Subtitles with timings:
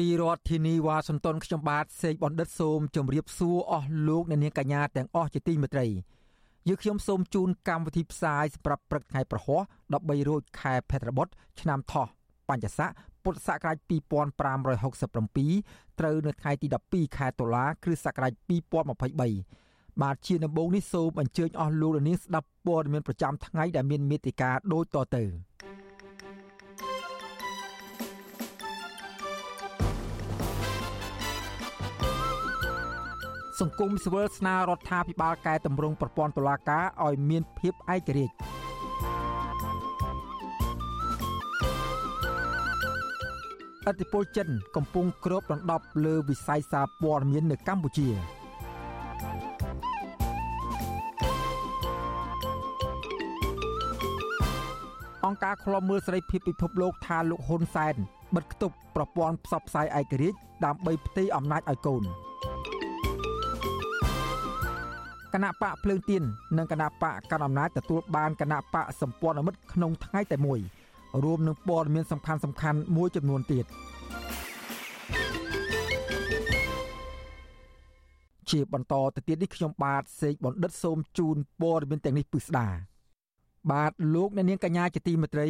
[0.00, 5.86] ពីរដ្ឋធានីវ៉ាស៊ីនតោនខ្ញុំបាទសេកបណ្ឌិតសូមជម្រាបសួរអស់លោកអ្នកនាងកញ្ញាទាំងអស់ជាទីមេត្រី
[6.68, 9.60] យើខ្ញុំសូមជូនកម្មវិធីផ្សាយសម្រាប់ព្រឹកថ្ងៃប្រហោះ
[9.94, 11.26] 13រោចខែភទ្របទ
[11.60, 12.06] ឆ្នាំថោះ
[12.48, 12.90] បញ្ញស័ក
[13.24, 18.32] ពុទ្ធសករាជ2567ត្រូវនៅថ្ងៃទី12ខែតុលាគ្រិស្តសករាជ
[19.38, 25.49] 2023បាទជាដំបូងនេះសូមអញ្ជើញអស់លោកនាងស្ដាប់ព័ត៌មានប្រចាំថ្ងៃដែលមានមេតិការដូចតទៅ
[33.60, 38.34] សង្គមស៊ីវិលស្នើរដ្ឋាភិបាលកែតម្រង់ប្រព័ន្ធតុលាការឲ្យមានភាពឯករាជ្យ
[43.90, 48.08] ឥទ្ធិពលចិនកំពុងគ្របដណ្ដប់លើវិស័យសារព័ត៌មាននៅកម្ពុជា
[55.26, 57.94] អង្គការឃ្លាំមើលសេរីភាពពិភពលោកថាលោកហ៊ុនសែន
[58.36, 62.04] បិទគប់ប្រព័ន្ធផ្សព្វផ្សាយឯករាជ្យដើម្បីផ្ទេរអំណាចឲ្យកូន
[65.34, 66.22] គណៈបកភ្លើងទៀន
[66.58, 70.60] និងគណៈបកកណ្ដាលអំណាចទទួលបានគណៈបកសម្ព័ន្ធមិត្តក្នុងថ្ងៃតែមួយ
[71.24, 73.64] រួមនឹងព័ត៌មានសំខាន់សំខាន់មួយចំនួនទៀត
[78.50, 82.68] ជាបន្តទៅទៀតនេះខ្ញុំបាទសេកបណ្ឌិតសូមជូនព័ត៌មានទាំងនេះពិស្ដា
[83.72, 85.48] បាទលោកអ្នកនាងកញ្ញាជាទីមេត្រី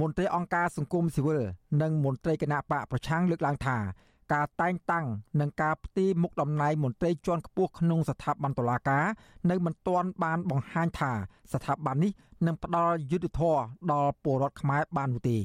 [0.00, 1.40] មន្ត្រីអង្គការសង្គមស៊ីវិល
[1.82, 3.76] និងមន្ត្រីគណៈបកប្រឆាំងលើកឡើងថា
[4.32, 5.06] ការតែងតាំង
[5.40, 9.04] និងការផ្ទេរមុខតំណែងមន្ត្រីជាន់ខ្ពស់ក្នុងស្ថាប័នតុលាការ
[9.50, 11.12] នៅមិនទាន់បានបង្ហាញថា
[11.52, 12.12] ស្ថាប័ននេះ
[12.46, 13.60] នឹងផ្ដល់យុត្តិធម៌
[13.92, 15.38] ដល់ពលរដ្ឋខ្មែរបាននោះទេ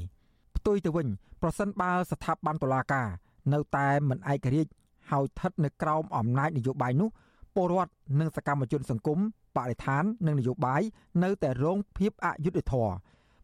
[0.55, 1.07] ផ្ទុយទៅវិញ
[1.41, 3.07] ប្រសិនបើស្ថាប័នតុលាការ
[3.53, 4.71] នៅតែមិនឯករាជ្យ
[5.11, 7.09] ហើយស្ថិតនៅក្រោមអំណាចនយោបាយនោះ
[7.55, 9.19] ពលរដ្ឋនិងសកម្មជនសង្គម
[9.57, 10.81] បរិស្ថាននិងនយោបាយ
[11.23, 12.93] នៅតែរងភាពអយុត្តិធម៌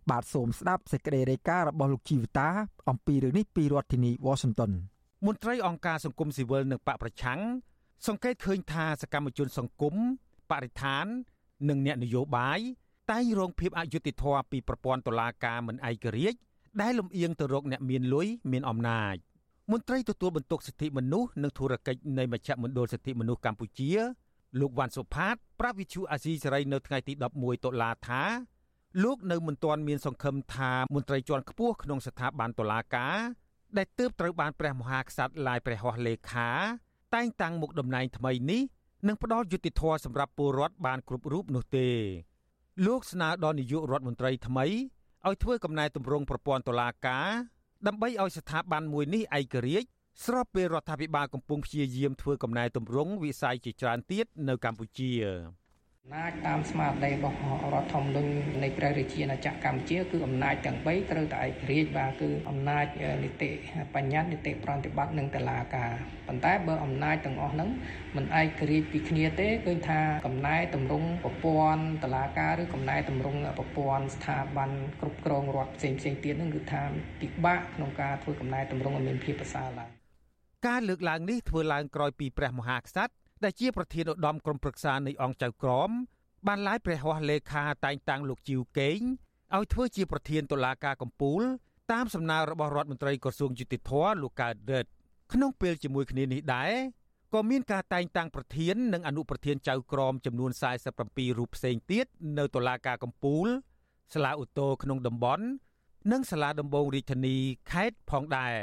[0.10, 2.50] បាទសូមស្ដាប់សេចក្តីរាយការណ៍របស់លោកជីវតា
[2.90, 4.72] អំពីរឿងនេះពីរដ្ឋធានី Washington
[5.26, 7.40] មន្ត្រីអង្គការសង្គមស៊ីវិលនិងបកប្រឆាំង
[8.08, 9.96] សង្កេតឃើញថាសកម្មជនសង្គម
[10.50, 11.06] បរិស្ថាន
[11.70, 12.60] និងអ្នកនយោបាយ
[13.12, 16.40] តែងរងភាពអយុត្តិធម៌ពីប្រព័ន្ធតុលាការមិនឯករាជ្យ
[16.82, 19.16] ដែលលំអៀងទៅរកអ្នកមានលុយមានអំណាច
[19.72, 23.92] មន្ត្រីទទួលបន្ទុកសិទ្ធិមនុស្សនិងធុរកិច្ចនៃមជ្ឈមណ្ឌលសិទ្ធិមនុស្សកម្ពុជា
[24.60, 28.24] លោកវ៉ាន់សុផាតប្រាប់វិទ្យុអាស៊ីសេរីនៅថ្ងៃទី11តុលាថា
[29.04, 33.18] លោកនៅមិនទាន់មានសង្ឃឹមថាមន្ត្រីជាន់ខ្ពស់ក្នុងស្ថាប័នតុលាការ
[33.78, 36.50] ដែលទើបត្រូវបានព្រះមហាក្សត្រឡាយព្រះហស្ថលេខា
[37.16, 38.62] តែងតាំងមុខតំណែងថ្មីនេះ
[39.08, 41.90] នឹងផ្ដល់យុត្តិធម៌សម្រាប់ពលរដ្ឋបានគ្រប់រូបនោះទេ
[42.86, 44.66] លោកស្នើដល់នាយករដ្ឋមន្ត្រីថ្មី
[45.28, 47.30] ឲ្យធ្វើកំណែទម្រង់ប្រព័ន្ធតុលាការ
[47.88, 49.88] ដើម្បីឲ្យស្ថាប័នមួយនេះឯករាជ្យ
[50.26, 55.67] ស្របពេលរដ្ឋាភិបាលកំពុងព្យាយាមធ្វើកំណែទម្រង់វិស័យជាច្រើនទៀតនៅកម្ពុជាអំ
[56.16, 57.38] ណាចតាមស្មារតីរបស់
[57.74, 58.32] រដ្ឋធម្មនុញ្ញ
[58.64, 62.86] នៃព្រះរាជាណាចក្រកម្ពុជាគឺអំណាចទាំង3ត្រូវតែឯករាជ្យបាទគឺអំណាច
[63.24, 63.50] នីតិ
[63.96, 65.92] បញ្ញត្តិនីតិប្រតិបត្តិនិងតុលាការ
[66.28, 67.70] ប៉ុន្តែបើអំណាចទាំងអស់ហ្នឹង
[68.16, 74.70] មិនឯករាជ្យពីគ្នាទេឃើញថាកំណែតម្រង់ប្រព័ន្ធតុលាការឬកំណែតម្រង់ប្រព័ន្ធស្ថាប័ន
[75.02, 76.82] គ្រប់គ្រងរដ្ឋផ្សេងផ្សេងទៀតហ្នឹងគឺថា
[77.22, 79.90] ពិបាកក្នុងការធ្វើកំណែតម្រង់ឲ្យមានភាពប្រសើរឡើង
[80.68, 85.90] ការលើកឡើងនេះធ្វើឡើងក្រោយពីព្រះមហាក្សត្រ ដែលជាប្រធានឧត្តមក្រុមប្រឹក្សានៃអង្គចៅក្រម
[86.48, 89.00] បានឡាយព្រះហស្ថលេខាតែងតាំងលោកជីវកេង
[89.56, 91.42] ឲ្យធ្វើជាប្រធានតុលាការកំពូល
[91.92, 94.90] តាមសំណើរបស់រដ្ឋមន្ត្រីក្រសួងយុតិធធលោកកើតរិទ្ធ
[95.34, 96.74] ក្នុងពេលជាមួយគ្នានេះដែរ
[97.34, 100.52] ក៏មានការតែងតាំងប្រធាននិងអនុប្រធានចៅក្រមចំនួន
[100.96, 102.06] 47រូបផ្សេងទៀត
[102.38, 103.48] នៅតុលាការកំពូល
[104.14, 105.46] សាលាឧទ្ធរក្នុងតំបន់
[106.12, 107.36] និងសាលាដំបងរាជធានី
[107.72, 108.56] ខេត្តផងដែរ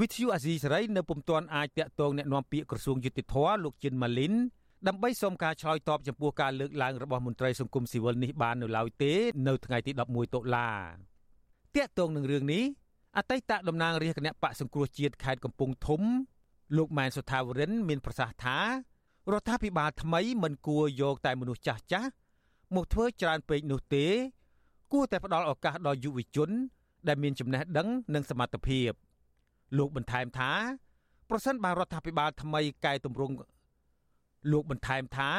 [0.00, 3.34] វិទ្យុអាស៊ីសេរីនៅពុំទាន់អាចតាក់ទងแนะនាំពាក្យក្រសួងយុតិធធ
[3.64, 4.34] លោកជិនម៉ាលីន
[4.88, 9.12] ដើម្បីសូមការឆ្លើយតបចំពោះការលើកឡើងរបស់មន្ត្រីសង្គមស៊ីវិលនេះបាននៅឡើយទេ
[9.48, 10.68] នៅថ្ងៃទី11តុលា
[11.76, 12.64] តាក់ទងនឹងរឿងនេះ
[13.16, 16.02] អតីតតំណាងរាជគណៈបកសង្គ្រោះជាតិខេត្តកំពង់ធំ
[16.76, 18.58] លោកម៉ែនសុថាវរិនមានប្រសាសន៍ថា
[19.32, 22.10] រដ្ឋាភិបាលថ្មីមិនគួរយកតែមនុស្សចាស់ចាស់
[22.74, 24.06] មកធ្វើច្រើនពេកនោះទេ
[24.92, 26.50] គួរតែផ្ដល់ឱកាសដល់យុវជន
[27.08, 28.90] ដែលមានចំណេះដឹងនិងសមត្ថភាព
[29.77, 30.51] លោកបន្ថែមថា
[31.29, 33.33] ប្រសិនបើរដ្ឋាភិបាលថ្មីកែតម្រង់
[34.51, 35.31] លោកបន្ថែមថា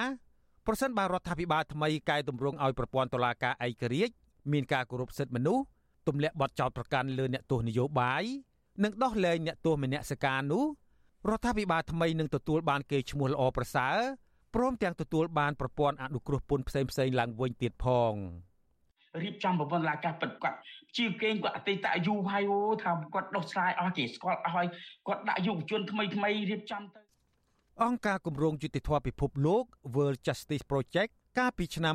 [0.67, 4.15] ប្រសិនបើរដ្ឋាភិបាលថ្មីកែតម្រង់ឲ្យប្រព័ន្ធតុលាការឯករាជ្យ
[4.53, 5.65] មានការគោរពសិទ្ធិមនុស្ស
[6.09, 8.25] ទម្លាក់បទចោទប្រកាន់លើអ្នកទោសនយោបាយ
[8.85, 10.65] និងដោះលែងអ្នកទោសមនសិការនោះ
[11.31, 13.97] រដ្ឋាភិបាលថ្មីនឹងទទួលបានគេឈ្មោះល្អប្រសើរ
[14.55, 18.15] ព្រមទាំងទទួលបានប្រព័ន្ធអនុគ្រោះពន្ធផ្សេងៗឡើងវិញទៀតផង
[19.23, 20.59] រៀបចំប្រព័ន្ធឡាកាពិតគាត់
[20.97, 24.67] ជាគេងគាត់អតីតយូរហើយអូថាគាត់ដោះស្រាយអស់គេស្គាល់អស់ហើយ
[25.07, 27.01] គាត់ដាក់យុវជនថ្មីថ្មីរៀបចំទៅ
[27.83, 29.65] អង្គការគម្រោងយុតិធធម៌ពិភពលោក
[29.95, 31.95] World Justice Project កាលពីឆ្នាំ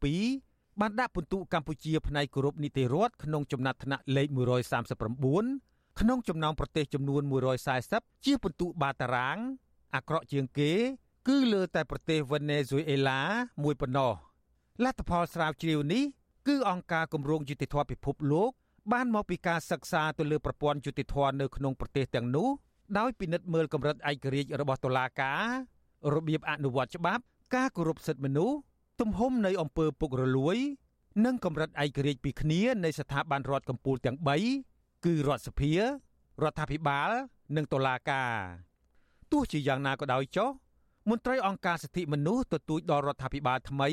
[0.00, 4.28] 2022បានដាក់ពិន្ទុកម្ពុជាផ្នែកគោរពនីតិរដ្ឋក្នុងចំណាត់ថ្នាក់លេខ
[5.12, 7.22] 139ក្នុងចំណោមប្រទេសចំនួន
[7.72, 9.38] 140ជាពិន្ទុបាតារាង
[9.94, 10.72] អាក្រក់ជាងគេ
[11.28, 13.20] គឺលើតែប្រទេសវេណេស៊ុយអេឡា
[13.62, 14.12] មួយប៉ុណ្ណោះ
[14.84, 16.04] លទ្ធផលស្រាវជ្រាវនេះ
[16.46, 18.50] គឺអង្គការគម្រោងយុតិធធម៌ពិភពលោក
[18.92, 22.48] បានមកពីការសិក្សាទៅលើប្រព័ន្ធយុតិធធម៌នៅក្នុងប្រទេសទាំងនោះ
[22.98, 25.44] ដោយពិនិត្យមើលកម្រិតឯករាជ្យរបស់តុលាការ
[26.14, 27.22] របៀបអនុវត្តច្បាប់
[27.54, 28.56] ការគោរពសិទ្ធិមនុស្ស
[29.00, 30.56] ទំហំនៃអំពើពុករលួយ
[31.24, 34.18] និងកម្រិតឯករាជ្យពីគ្នានៃស្ថាប័នរដ្ឋកម្ពុជាទាំង
[34.60, 35.80] 3គឺរដ្ឋសភារ
[36.50, 37.10] ដ្ឋាភិបាល
[37.56, 38.32] និងតុលាការ
[39.32, 40.50] ទោះជាយ៉ាងណាក៏ដោយចុះ
[41.10, 43.88] មន្ត្រីអង្គការសិទ្ធិមនុស្សទទូចដល់រដ្ឋាភិបាលថ្មី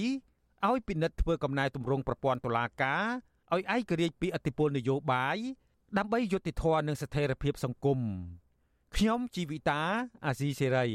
[0.67, 3.03] ឲ្យពិនិត្យធ្វើកំណែទម្រង់ប្រព័ន្ធតុលាការ
[3.53, 5.37] ឲ្យឯករាជ្យពីអធិបុលនយោបាយ
[5.97, 7.99] ដើម្បីយុត្តិធម៌និងស្ថិរភាពសង្គម
[8.95, 9.81] ខ្ញុំជីវិតា
[10.25, 10.87] អាស៊ីសេរី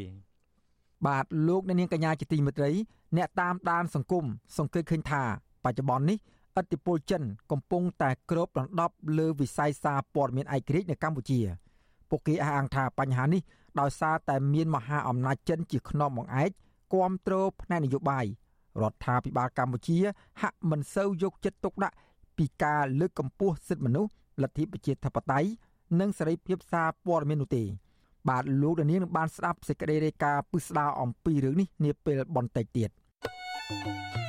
[1.06, 2.70] បាទលោកអ្នកនាងកញ្ញាជាទីមេត្រី
[3.16, 4.24] អ្នកតាមដានសង្គម
[4.58, 5.22] សង្កេតឃើញថា
[5.64, 6.18] បច្ចុប្បន្ននេះ
[6.60, 11.40] ឥទ្ធិពលចិនកំពុងតែគ្របដណ្ដប់លើវិស័យសារព័ត៌មានឯករាជ្យនៅកម្ពុជា
[12.10, 13.42] ពួកគេអះអាងថាបញ្ហានេះ
[13.80, 16.50] ដោយសារតែមានមហាអំណាចចិនជាខ្នងបង្អែក
[16.92, 18.26] គ្រប់គ្រងផ្នែកនយោបាយ
[18.82, 19.98] រដ្ឋាភិបាលកម្ពុជា
[20.42, 21.96] ហាក់មិនសូវយកចិត្តទុកដាក់
[22.38, 24.10] ពីការលើកកម្ពស់សិទ្ធិមនុស្ស
[24.42, 25.48] លទ្ធិប្រជាធិបតេយ្យ
[26.00, 27.64] និងសេរីភាពសារព័ត៌មាននោះទេ
[28.28, 32.90] បាទលោកដានៀងនឹងបានស្ដាប់សេចក្តីរាយការណ៍ពិស្ដារអំពីរឿងនេះនាពេលបន្តិចទៀត
[33.68, 34.23] thank you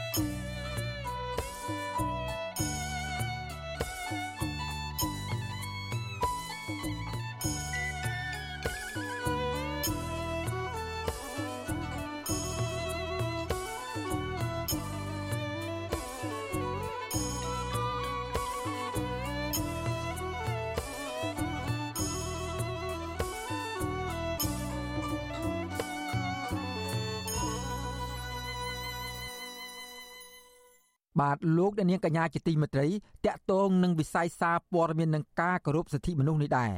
[31.21, 32.87] បាទលោកអ្នកនាងកញ្ញាជាទីមេត្រី
[33.25, 36.71] តកតងនឹងវិស័យសារព័ត៌មាននិងការគោរពសិទ្ធិមនុស្សនេះដែរ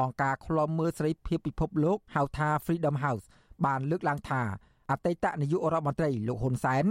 [0.00, 3.24] អង្គការឃ្លាំមើលសេរីភាពពិភពលោកហៅថា Freedom House
[3.64, 4.42] បានលើកឡើងថា
[4.90, 6.84] អតីតនាយករដ្ឋមន្ត្រីលោកហ៊ុនសែន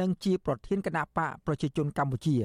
[0.00, 2.36] និងជាប្រធានគណៈបកប្រជាជនកម្ពុជា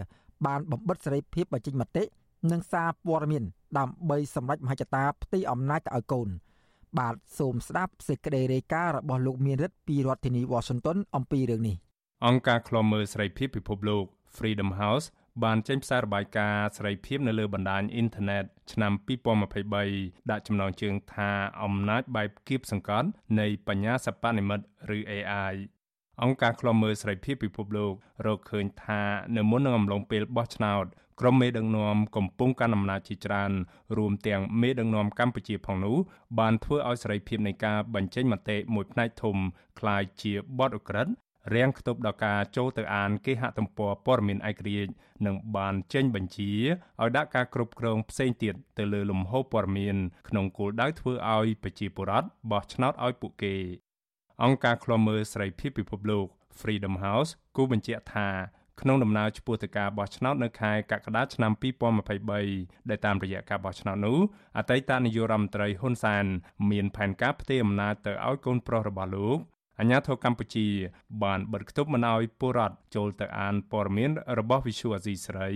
[0.45, 2.03] បានបំបិតសេរីភាពបញ្ចេញមតិ
[2.51, 3.43] និងសារព័ត៌មាន
[3.77, 6.29] ដើម្បីសម្រេចមហិច្ឆតាផ្ទៃអំណាចទៅឲ្យកូន
[6.99, 11.77] បាទសូមស្ដាប់សេចក្តីរាយការណ៍របស់លោកមានរិទ្ធពីរដ្ឋធានី Washington អំពីរឿងនេះ
[12.26, 14.04] អង្គការឃ្លាំមើលសេរីភាពពិភពលោក
[14.36, 15.06] Freedom House
[15.44, 18.92] បានចេញផ្សាយរបាយការណ៍សេរីភាពនៅលើបណ្ដាញអ៊ីនធឺណិតឆ្នាំ
[19.62, 21.30] 2023ដាក់ចំណងជើងថា
[21.62, 23.08] អំណាចបែបគៀបសង្កត់
[23.40, 24.60] នៃបញ្ញាសិប្បនិម្មិត
[24.96, 25.54] ឬ AI
[26.22, 27.92] អង្គការឃ្លាំមើលសេរីភាពពិភពលោក
[28.26, 29.02] រកឃើញថា
[29.36, 30.84] នៅមុននឹងអំឡុងពេលបោះឆ្នោត
[31.20, 33.52] ក្រុមមេដឹកនាំកំពុងកាន់អំណាចជាច្រើន
[33.96, 35.96] រួមទាំងមេដឹកនាំកម្ពុជាផងនោះ
[36.38, 39.36] បានធ្វើឲ្យសេរីភាពនៃការបញ្ចេញមតិមួយផ្នែកធំ
[39.78, 41.08] คล้ายជាបទអក្រិត
[41.53, 44.91] រាំងខ្ទប់ដល់ការចូលទៅអានគេហទំព័រព័ត៌មានឯករាជ្យ
[45.25, 46.53] និងបានចេញបញ្ជា
[47.01, 49.95] ឲ្យដាក់ការគ្រប់គ្រងផ្សេងទៀតទៅលើលំហូរព័ត៌មាន
[50.29, 53.55] ក្នុងគោលដៅធ្វើឲ្យប្រជាពលរដ្ឋបោះឆ្នោតឲ្យពួកគេ
[54.43, 56.25] អង្គការឃ្លាំមើលសេរីភាពពិភពលោក
[56.59, 58.29] Freedom House គូបញ្ជាក់ថា
[58.81, 61.51] ក្នុងដំណើរឆ្ពោះទៅការបោះឆ្នោតនៅខែកក្កដាឆ្នាំ
[62.21, 64.17] 2023ដែលតាមរយៈការបោះឆ្នោតនោះ
[64.57, 66.25] អតីតនាយករដ្ឋមន្ត្រីហ៊ុនសែន
[66.71, 69.37] មានផែនការផ្ទេរអំណាចទៅឲ្យកូនប្រុសរបស់លោក
[69.79, 70.67] អាញាធរកម្ពុជា
[71.23, 75.49] បានបិទគប់មិនឲ្យពលរដ្ឋចូលទៅអានព័ត៌មានរបស់ Visual Asia ស្រី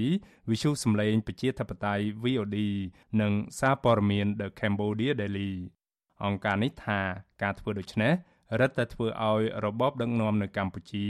[0.50, 2.58] Visual សម្លេងប្រជាធិបតេយ្យ VOD
[3.22, 5.51] និងសារព័ត៌មាន The Cambodia Daily
[6.24, 7.00] អង្គការនេះថា
[7.42, 8.13] ការធ្វើដូច្នេះ
[8.60, 11.08] រឹតតែធ្វើឲ្យរបបដឹកនាំនៅកម្ពុជា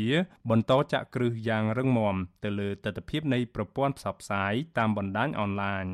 [0.49, 5.85] បន្តចាក់គ្រឹះយ៉ាងរឹងមាំទៅលើទស្សនវិជ្ជានៃប្រព័ន្ធផ្សព្វផ្សាយតាមបណ្ដាញអនឡាញ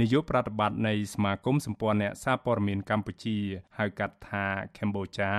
[0.00, 3.36] នាយកប្រតិបត្តិនៃសមាគមសម្ព័ន្ធអ្នកសារព័ត៌មានកម្ពុជា
[3.78, 4.44] ហៅកាត់ថា
[4.78, 5.32] កម្ពុជា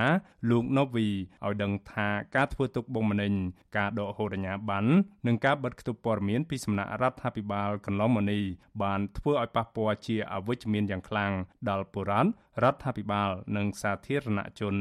[0.50, 1.10] លោក Novi
[1.46, 3.34] ឲ្យដឹងថាការធ្វើទុកបុកម្នេញ
[3.78, 4.90] ការដកហូតអាជ្ញាប័ណ្ណ
[5.28, 8.44] និងការបិទគប់ព័ត៌មានពីសំណាក់រដ្ឋាភិបាលកន្លងមកនេះ
[8.84, 11.34] បានធ្វើឲ្យប៉ះពាល់ជាអវិជ្ជមានយ៉ាងខ្លាំង
[11.70, 12.30] ដល់បុរដ្ឋ
[12.64, 14.76] រដ្ឋាភិបាលនិងសាធារណជន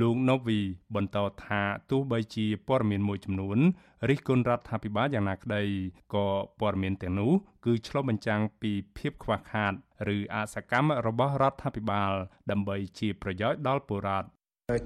[0.00, 0.60] លោកណូវី
[0.94, 3.58] បន្តថាទោះបីជាព័ត៌មានមួយចំនួន
[4.08, 5.62] រិះគន់រដ្ឋាភិបាលយ៉ាងណាក្តី
[6.14, 6.26] ក៏
[6.60, 7.32] ព័ត៌មានទាំងនោះ
[7.64, 9.72] គឺឆ្លុះបញ្ចាំងពីភាពខ្វះខាត
[10.16, 12.12] ឬអសកម្មរបស់រដ្ឋាភិបាល
[12.50, 14.37] ដើម្បីជាប្រយោជន៍ដល់ប្រជាពលរដ្ឋ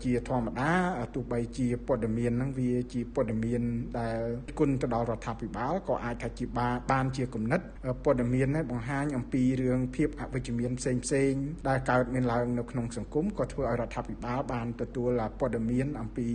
[0.05, 0.73] ជាធម្មតា
[1.15, 3.63] ទោះបីជាព័ត៌មានហ្នឹងវាជាព័ត៌មាន
[4.01, 4.21] ដែល
[4.59, 6.45] គុណទៅដល់រដ្ឋាភិបាលក៏អាចថាជា
[6.91, 7.61] បានជាគំនិត
[8.05, 11.33] ព័ត៌មាននេះបង្ហាញអំពីរឿងភាពអវិជ្ជមានផ្សេងផ្សេង
[11.69, 15.11] ដែលកើតមានឡើងនៅក្នុងសង្គមក៏ធ្វើឲ្យរដ្ឋាភិបាលបានទទួល
[15.41, 16.29] ព័ត៌មានអំពី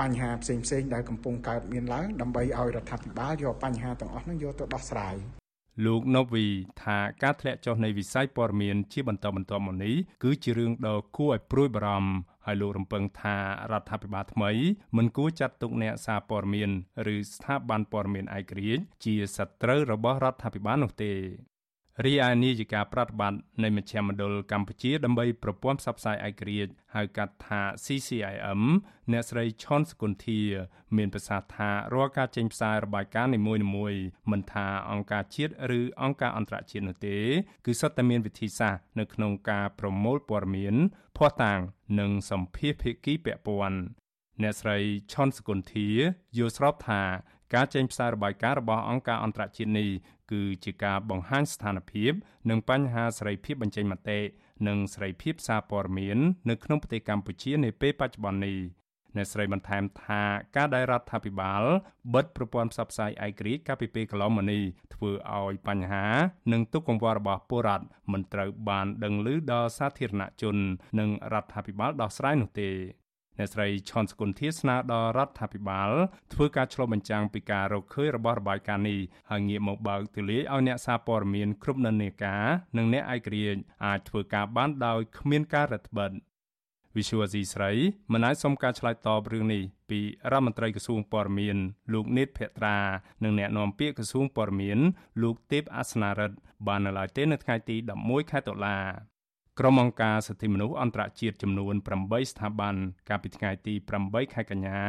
[0.00, 5.16] បញ្ហាផ្សេងផ្សេងដែលកំពុងកើតមានឡើងដើម្បីឲ្យរដ្ឋាភិបាលយកបញ្ហាទាំងអស់ហ្នឹងយកទៅដោះស្រាយ
[5.86, 6.46] លោកណូវី
[6.82, 12.12] ថាការធ្លាក់ចុះនៃវិស័យព័ត៌មានជាបន្តបន្ទាប់មកនេះគឺជារឿងដ៏គួរឲ្យព្រួយបារម្ភ
[12.48, 13.36] ហើយលោករំពឹងថា
[13.72, 14.50] រដ្ឋាភិបាលថ្មី
[14.96, 16.70] មិនគួរចាត់ទុកអ្នកសារព័ត៌មាន
[17.14, 21.12] ឬស្ថាប័នព័ត៌មានឯករាជ្យជាសត្រូវរបស់រដ្ឋាភិបាលនោះទេ
[22.04, 28.62] រីឯនីយការប្រតិបត្តិនៃមជ្ឈមណ្ឌលកម្ពុជាដើម្បីប្រព័ន្ធផ្សព្វផ្សាយឯករាជ្យហៅកាត់ថា CCIM
[29.12, 30.40] អ្នកស្រីឈុនសគុន្ធា
[30.96, 33.54] មានប្រសាសន៍ថារាល់ការចេញផ្សាយរបាយការណ៍នីមួ
[33.92, 37.18] យៗមិនថាអង្គការជាតិឬអង្គការអន្តរជាតិនោះទេ
[37.66, 40.74] គឺសុទ្ធតែមានវិធីសាស្ត្រនៅក្នុងការប្រមូលព័ត៌មាន
[41.16, 41.58] ភស្តុតាង
[42.00, 43.80] និងសម្ភារភាគីពាក់ព័ន្ធ
[44.42, 44.78] អ្នកស្រី
[45.12, 45.88] ឈុនសគុន្ធា
[46.36, 47.02] យល់ស្របថា
[47.54, 49.88] ការចេញផ្សាយរបាយការណ៍របស់អង្គការអន្តរជាតិនេះ
[50.32, 52.12] គឺជាការបង្ហាញស្ថានភាព
[52.50, 54.20] និងបញ្ហាសេរីភាពបញ្ចេញមតិ
[54.68, 56.18] និងសេរីភាពសារព័ត៌មាន
[56.50, 58.58] នៅក្នុងប្រទេសកម្ពុជានាពេលបច្ចុប្បន្ននេះ
[59.16, 60.22] អ្នកស្រីបន្ថែមថា
[60.56, 61.62] ការដែលរដ្ឋាភិបាល
[62.14, 64.62] បិទប្រព័ន្ធផ្សព្វផ្សាយឯករាជ្យកាលពីពេលកន្លងមកនេះ
[64.94, 66.06] ធ្វើឲ្យបញ្ហា
[66.52, 70.56] និងទុកកង្វល់របស់ពលរដ្ឋមិនត្រូវបានដឹងឮដល់សាធារណជន
[70.98, 72.70] និងរដ្ឋាភិបាលដោះស្រាយនោះទេ
[73.38, 75.90] អ្នកស្រីឈុនសគុណធាស្នើដល់រដ្ឋាភិបាល
[76.32, 82.44] ធ្វើការឆ្លុះបញ្ចាំងពីការរកឃើញរបស់របាយការណ៍នេះហើយងាកមកបើកទូលាយឲ្យអ្នកសារព័ត៌មានគ្រប់និន្នាការ
[82.76, 86.28] និងអ្នកឯករាជ្យអាចធ្វើការបានដោយគ្មានការរឹតបន្តឹង
[86.96, 87.70] វិសុវស៊ីស្រី
[88.12, 90.00] មិនអាចសុំការឆ្លើយតបរឿងនេះពី
[90.32, 91.56] រដ្ឋមន្ត្រីក្រសួងព័ត៌មាន
[91.92, 92.78] លោកនេតភក្ត្រា
[93.24, 94.78] និងអ្នកនាំពាក្យក្រសួងព័ត៌មាន
[95.22, 98.78] លោកទេពអាសនារិទ្ធបាននៅឡើយទេនៅថ្ងៃទី11ខែតុលា
[99.60, 102.74] ក្រុមអង្គការសិទ្ធិមនុស្សអន្តរជាតិចំនួន8ស្ថាប័ន
[103.08, 104.80] កាលពីថ្ងៃទី8ខែកញ្ញា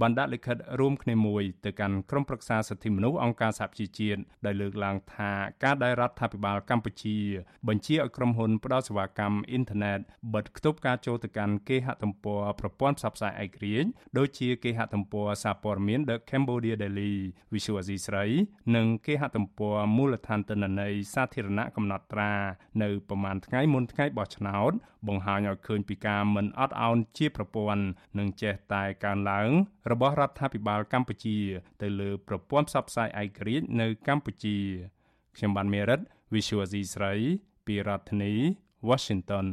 [0.00, 5.32] បានដាក់លិខិតរួមគ្នាមួយទៅកាន់ក្រុមប្រឹក្សាសិទ្ធិមនុស្សអង្គការសហប្រជាជាតិដែលលើកឡើងថា
[5.64, 7.18] ការដែលរដ្ឋាភិបាលកម្ពុជា
[7.68, 9.98] បញ្ជាឲ្យក្រុមហ៊ុនផ្ដល់សេវាកម្មអ៊ីនធឺណិត
[10.34, 17.14] បិទគប់ការចូលទៅកាន់គេហទំព័រប្រព័ន្ធផ្សព្វផ្សាយឯករាជ្យដូចជាគេហទំព័រសារព័ត៌មាន The Cambodia Daily
[17.52, 18.24] Visual Asia ស្រី
[18.76, 22.32] និងគេហទំព័រមូលដ្ឋានទិន្នន័យសាធារណៈកំណត់ត្រា
[22.82, 24.72] នៅប្រមាណថ្ងៃមុនថ្ងៃបោះឆ្នោត
[25.08, 27.84] បង្ហាញឲ្យឃើញពីការមិនអត់ឱនជាប្រព័ន្ធ
[28.18, 29.48] និងចេះតែកើនឡើង
[29.90, 31.38] របស់រដ្ឋាភិបាលកម្ពុជា
[31.82, 34.56] ទៅលើប្រព័ន្ធផ្សព្វផ្សាយឯករាជ្យនៅកម្ពុជា
[35.36, 36.00] ខ្ញុំបានមេរិត
[36.34, 37.14] Visual C ស្រី
[37.66, 38.34] ពីរដ្ឋធានី
[38.88, 39.46] Washington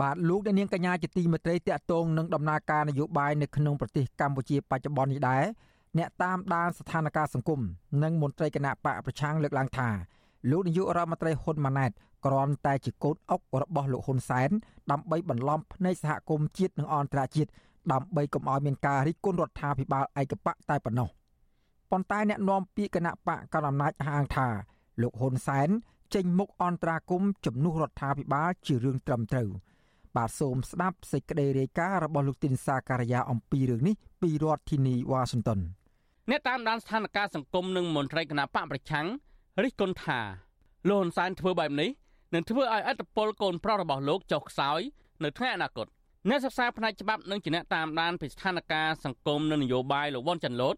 [0.00, 5.44] បាទលោកអ្នកនាងកញ្ញាជាទីមេត្រីតកតងនឹងដំណើរការនយោបាយនៅក្នុងប្រទេសកម្ពុជាបច្ចុប្បន្ននេះដែរ
[5.98, 7.60] អ្នកតាមដានស្ថានភាពសង្គម
[8.02, 9.88] និងមន្ត្រីគណៈបកប្រឆាំងលើកឡើងថា
[10.50, 11.90] លោកនាយករដ្ឋមន្ត្រីហ៊ុនម៉ាណែត
[12.24, 14.50] គ្រាន់តែជាកូនអុករបស់លោកហ៊ុនសែន
[14.90, 17.50] ដើម្បីបន្លំភ្នែកសហគមន៍ជាតិនិងអន្តរជាតិ
[17.92, 21.08] ដើម្បីកុំឲ្យមានការរិះគន់រដ្ឋាភិបាលឯកបកតែប៉ុណ្ណោះ
[21.90, 24.48] ប៉ុន្តែអ្នកនាំពាក្យគណៈបកកណ្ដាលអំណាចអះអាងថា
[25.02, 25.68] លោកហ៊ុនសែន
[26.14, 29.48] ចេញមុខអន្តរាគមជំនួសរដ្ឋាភិបាលជារឿងត្រឹមត្រូវ
[30.16, 35.60] បាទសូមស្ដាប់សេចក្តីរាយការណ៍របស់លោកទីនសាការីយ៉ាអំពីរឿងនេះពីរដ្ឋធានីវ៉ាស៊ីនតោន
[36.30, 39.06] អ្នកតាមដានស្ថានភាពសង្គមនិងមន្ត្រីគណៈបកប្រឆាំង
[39.62, 40.20] រិះគន់ថា
[40.88, 41.90] លោកហ៊ុនសែនធ្វើបែបនេះ
[42.34, 44.80] នឹងធ្វើឲ្យអត្តពលកូនប្រុសរបស់លោកចុះខ្សោយ
[45.24, 45.86] នៅថ្ងៃអនាគត
[46.28, 50.76] អ្នកសិក្សាផ្នែកច្បាប់និងជាអ្នកតាមដានពីស្ថានភាពសង្គមនិងនយោបាយលោកវ៉ុនចាន់ឡូត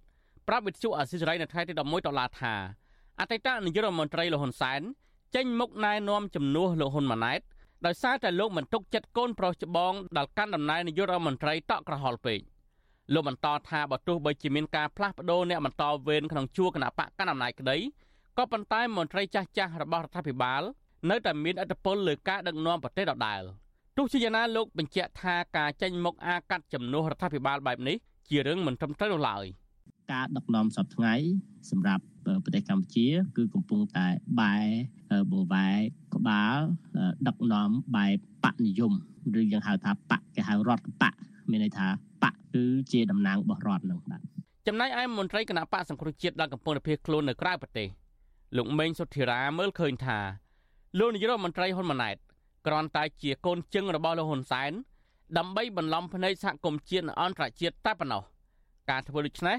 [0.49, 2.55] ប្រាប់វិទ្យុអាស៊ីសេរីនៅថ្ងៃទី11ដុល្លារថា
[3.21, 4.81] អតីតនាយករដ្ឋមន្ត្រីលោកហ៊ុនសែន
[5.35, 7.41] ចេញមុខណែនាំជំនួសលោកហ៊ុនម៉ាណែត
[7.87, 12.41] ដោយសារតែលោកមិនទុកចិត្តកូនប្រុសច្បងដែលកាន់តំណែងនាយករដ្ឋមន្ត្រីតក់ក្រហល់ពេក
[13.15, 17.77] លោកបន្តថាបើទោះបីជាមានការផ្លាស់ប្ដូរអ្នកបន្តវេនក្នុងជួរគណៈបកកណ្ដាលអំណាចក្តី
[18.39, 20.63] ក៏ប៉ុន្តែមន្ត្រីចាស់ចាស់របស់រដ្ឋាភិបាល
[21.09, 23.43] នៅតែមានឥទ្ធិពលលើការដឹកនាំប្រទេសដដែល
[23.97, 27.97] ទោះជាយ៉ាងណាលោកបញ្ជាក់ថាការចេញមុខអាកាត់ជំនួសរដ្ឋាភិបាលបែបនេះ
[28.29, 29.45] ជារឿងមិនត្រឹមត្រូវនោះឡើយ
[30.13, 31.15] ការដឹកនាំសពថ្ងៃ
[31.71, 32.05] សម្រាប់
[32.45, 34.07] ប្រទេសកម្ពុជា គឺកំពុងតែ
[34.41, 34.57] បែ
[35.31, 35.77] បង្វែរ
[36.15, 36.57] ក្បាល
[37.27, 38.93] ដឹកនាំបែបបកនិយម
[39.41, 41.15] ឬយើងហៅថាបកគេហៅរដ្ឋបក
[41.51, 41.87] មានន័យថា
[42.23, 44.21] បកគឺជាតំណាងរបស់រដ្ឋនឹងបាទ
[44.67, 47.89] ចំណែកឯមន្ត្រីគណៈបកសង្គ្រោះជាតិដែលកំពុងតែភៀសខ្លួននៅក្រៅប្រទេស
[48.57, 50.19] លោកមេងសុធិរាមើលឃើញថា
[50.99, 52.17] លោកនាយរដ្ឋមន្ត្រីហ៊ុនម៉ាណែត
[52.67, 54.73] គ្រាន់តែជាកូនជឹងរបស់លោកហ៊ុនសែន
[55.39, 58.23] ដើម្បីបន្លំភ្នែកសហគមន៍ជាតិនិងអន្តរជាតិតែប៉ុណ្ណោះ
[58.91, 59.57] ការធ្វើដូច្នេះ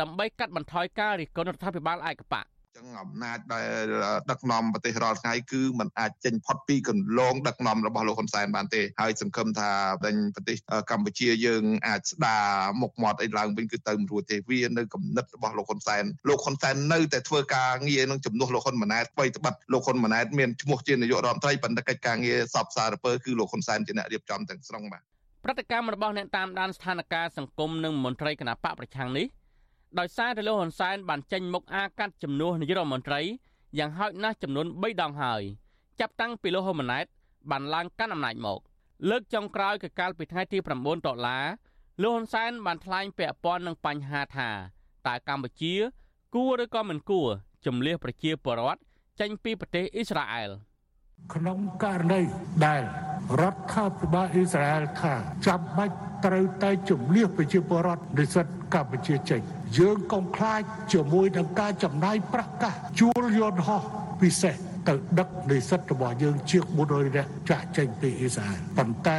[0.00, 2.46] ដើម្បីកាត់បន្ថយការរិះគន់រដ្ឋាភិបាលឯកបក
[2.76, 3.86] ចឹងអំណាចដែល
[4.30, 9.70] ដឹកនាំប្រទេសរាល់ថ្ងៃគឺมันអាចចេញផុតពីកន្លងដឹកនាំរបស់លោកហ៊ុនសែនបានទេហើយសង្ឃឹមថា
[10.04, 10.56] ដែនប្រទេស
[10.90, 12.44] កម្ពុជាយើងអាចស្ដារ
[12.80, 25.02] មុខមាត់អីឡើងវិញគឺទៅមិនរួចទេវានៅគំនិតរបស់លោកហ៊ុនសែនលោកហ៊ុនសែននៅតែធ្វើការងារនឹងជំនួសលោកហ៊ុនម៉ាណែតបីត្បិតលោកហ៊ុនម៉ាណែតមានឈ្មោះជានាយករដ្ឋមន្ត្រីប៉ុន្តែកិច្ចការងារសពសារពើគឺលោកហ៊ុនសែនជាអ្នករៀបចំទាំងស្រុងបាទ
[25.44, 29.26] ប្រតិកម្មរបស់អ្នកតាមដានស្ថានភាពសង្គមនិងមន្ត្រីគណៈបកប្រឆាំងនេះ
[29.98, 33.20] ដោយសារតែលោកហ៊ុនសែនបានចេញមុខអាកាត់ជំនួសនាយករដ្ឋមន្ត្រី
[33.78, 35.42] យ៉ាងហោចណាស់ចំនួន3ដងហើយ
[36.00, 37.06] ចាប់តាំងពីលោកហ៊ុនម៉ាណែត
[37.50, 38.60] បានឡើងកាន់អំណាចមក
[39.10, 41.44] លើកចុងក្រោយគឺកាលពីថ្ងៃទី9ដុល្លារ
[42.02, 44.48] លោកហ៊ុនសែនបានថ្លែងពាក់ព័ន្ធនឹងបញ្ហាថា
[45.06, 45.74] តើកម្ពុជា
[46.34, 47.28] គួរឬក៏មិនគួរ
[47.66, 48.80] ជំលះប្រជាពលរដ្ឋ
[49.20, 50.50] ចេញពីប្រទេសអ៊ីស្រាអែល
[51.34, 52.20] ក្នុងករណី
[52.64, 52.82] ដែល
[53.40, 55.14] រដ្ឋាភិបាលអ៊ីស្រាអែលថា
[55.46, 59.40] ចាំបាច់ត្រូវតែជំលះប្រជាពលរដ្ឋនិស្សិតកម្ពុជាចេញ
[59.78, 60.60] យើងកុំខ្លាច
[60.92, 63.82] ជាមួយនឹងការចំណាយប្រាក់កាសជួលយន្តហោះ
[64.20, 64.54] ពិសេស
[64.88, 69.18] ទៅដឹកនិស្សិតរបស់យើងជាង400នាក់ចាក់ចេញពីអ៊ីស្រាអែលប៉ុន្តែ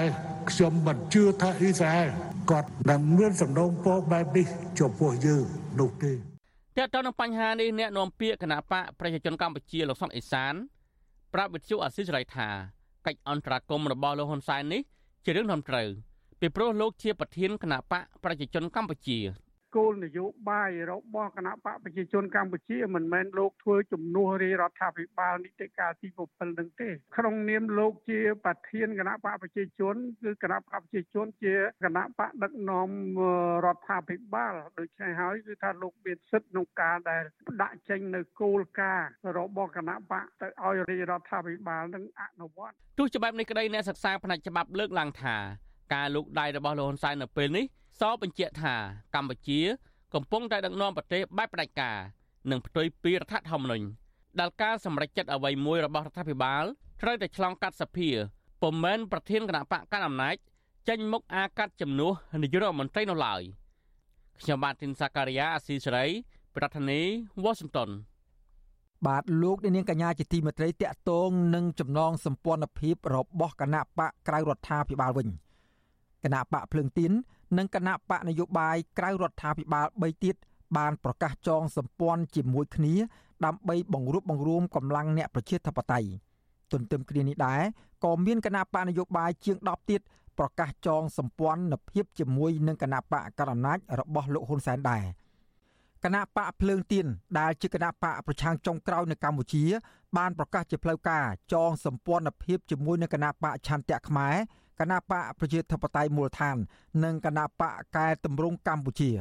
[0.49, 2.09] ខ្ញុំមិនជឿថាអ៊ីស្រាអែល
[2.51, 4.47] គាត់នឹងមានសំណូមពរបែបនេះ
[4.79, 5.45] ចំពោះយើង
[5.79, 10.53] នោះទេតើតើនឹងបញ្ហានេះអ្នកនាំពាក្យគណៈបកប្រជាជនកម្ពុជាលោកសុនអេសាន
[11.33, 12.49] ប្រាប់វិទ្យុអាស៊ីសេរីថា
[13.05, 14.81] កិច្ចអន្តរាគមរបស់លោកហ៊ុនសែននេះ
[15.25, 15.87] ជារឿងត្រឹមត្រូវ
[16.39, 19.19] ពីព្រោះលោកជាប្រធានគណៈបកប្រជាជនកម្ពុជា
[19.75, 32.89] គោលនយោបាយរបស់គណៈបកប្រជាជនកម្ពុជាមិនមែនលោកធ្វើជំនួសរាជរដ្ឋាភិបាលនីតិកាលទី7នឹងទេ ក្នុងនាមលោកជាប្រធានគណៈបកប្រជាជនគឺគណៈបកប្រជាជនជាគណៈបកដឹកនាំ
[33.65, 37.23] រដ្ឋាភិបាលដូច្នេះហើយគឺថាលោកមានសិទ្ធិក្នុងការដែល
[37.61, 45.35] ដាក់ចេញនៅគោលការណ៍របស់គណៈបកទៅឲ្យរាជរដ្ឋាភិបាលនឹងអនុវត្តទោះជាបែបនេះក្តីអ្នកសិក្សាផ្នែកច្បាប់លើកឡើងថា
[45.93, 47.65] ការលូកដៃរបស់លោកហ៊ុនសែននៅពេលនេះ
[47.99, 48.75] សបញ្ជាក់ថា
[49.15, 49.59] កម្ពុជា
[50.13, 51.97] កំពុងតែដឹកនាំប្រទេសបែបផ្ដាច់ការ
[52.51, 53.85] និងផ្ទុយពីរដ្ឋធម្មនុញ្ញ
[54.39, 56.63] ដែលការសម្រេចចិត្តអ្វីមួយរបស់រដ្ឋាភិបាល
[57.01, 58.09] ត្រូវតែឆ្លងកាត់សភា
[58.61, 60.35] ពុំមែនប្រធានគណៈបកកណ្ដាលអំណាច
[60.89, 63.41] ចេញមុខអាកាត់ជំនួសនាយករដ្ឋមន្ត្រីនៅឡើយ
[64.39, 66.05] ខ្ញុំបាទទីនសាការីយ៉ាអស៊ីសេរី
[66.55, 67.89] ប្រធានាធិបតី Washington
[69.07, 75.27] បាទលោកនាងកញ្ញាជាទីមេត្រីតកតងនឹងចំណងសម្ព័ន្ធភាពរបស់គណៈបកក្រៅរដ្ឋាភិបាលវិញ
[76.23, 77.11] គណៈបកភ្លើងទៀន
[77.57, 80.35] និងគណៈបកនយោបាយក្រៅរដ្ឋាភិបាល3ទៀត
[80.77, 82.93] បានប្រកាសចងសម្ព័ន្ធជាមួយគ្នា
[83.45, 86.09] ដើម្បីបង្រួបបង្រួមកម្លាំងអ្នកប្រជាធិបតេយ្យ
[86.71, 87.61] ទន្ទឹមគ្នានេះដែរ
[88.03, 90.01] ក៏មានគណៈបកនយោបាយជាង10ទៀត
[90.39, 95.03] ប្រកាសចងសម្ព័ន្ធភាពជាមួយនឹងគណៈបកកណ្ដាលអំណាចរបស់លោកហ៊ុនសែនដែរ
[96.03, 97.05] គណៈបកភ្លើងទៀន
[97.39, 99.63] ដែលជាគណៈបកប្រឆាំងចុងក្រោយនៅកម្ពុជា
[100.17, 104.35] បានប្រកាសជាផ្លូវការចងសម្ព័ន្ធភាពជាមួយនឹងគណៈបកឆន្ទៈខ្មែរ
[104.79, 106.57] គណៈបកប្រជាធិបតេយ្យមូលដ្ឋាន
[107.03, 109.11] និងគណៈបកកែតម្រង់កម្ពុជា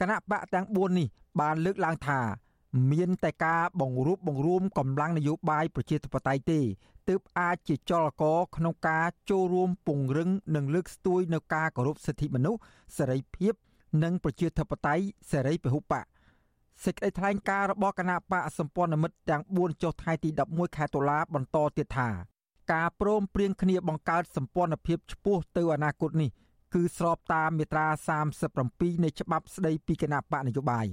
[0.00, 1.08] គណៈបកទាំង4នេះ
[1.40, 2.20] បានលើកឡើងថា
[2.92, 6.60] មានតែការបង្រួបបង្រួមកម្លាំងនយោបាយប្រជាធិបតេយ្យទេ
[7.08, 12.60] ទើបអាចជាចលករក្នុងការចូលរួមពង្រឹងនិងលើកស្ទួយនៅការគោរពសិទ្ធិមនុស្ស
[12.96, 13.54] សេរីភាព
[14.02, 16.04] និងប្រជាធិបតេយ្យសេរីពហុបក
[16.84, 22.08] សេចក្តីថ្លែងការណ៍របស់គណៈបកសម្ព័ន្ធមិត្តទាំង4ចុះថ្ងៃទី11ខែតុលាបន្តទៀតថា
[22.72, 26.30] ការព្រមព្រៀងគ្នាបង្កើតសម្ព័ន្ធភាពឆ្ពោះទៅអនាគតនេះ
[26.74, 27.86] គឺស្របតាមមាត្រា
[28.44, 30.86] 37នៃច្បាប់ស្តីពីគណៈបកនយោបាយ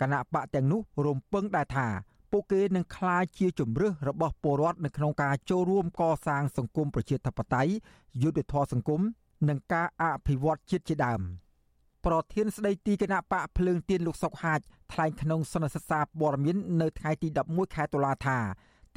[0.00, 1.88] គណៈបកទាំងនោះរំពឹងដែរថា
[2.32, 7.72] ពួកគេនឹងក្លាយជាជំរើសរបស់ពលរដ្ឋនៅក្នុងការចូលរួមកសាងសង្គមប្រជាធិបតេយ្យ
[8.22, 9.00] យុត្តិធម៌សង្គម
[9.48, 11.20] និងការអភិវឌ្ឍជាតិជាដើម
[12.06, 14.60] ប្រធានស្ដីទីគណៈបកភ្លើងទៀនលោកសុកហាជ
[14.92, 18.38] ថ្លែងក្នុងសន្និសីទសារព័ត៌មាននៅថ្ងៃទី11ខែតុលាថា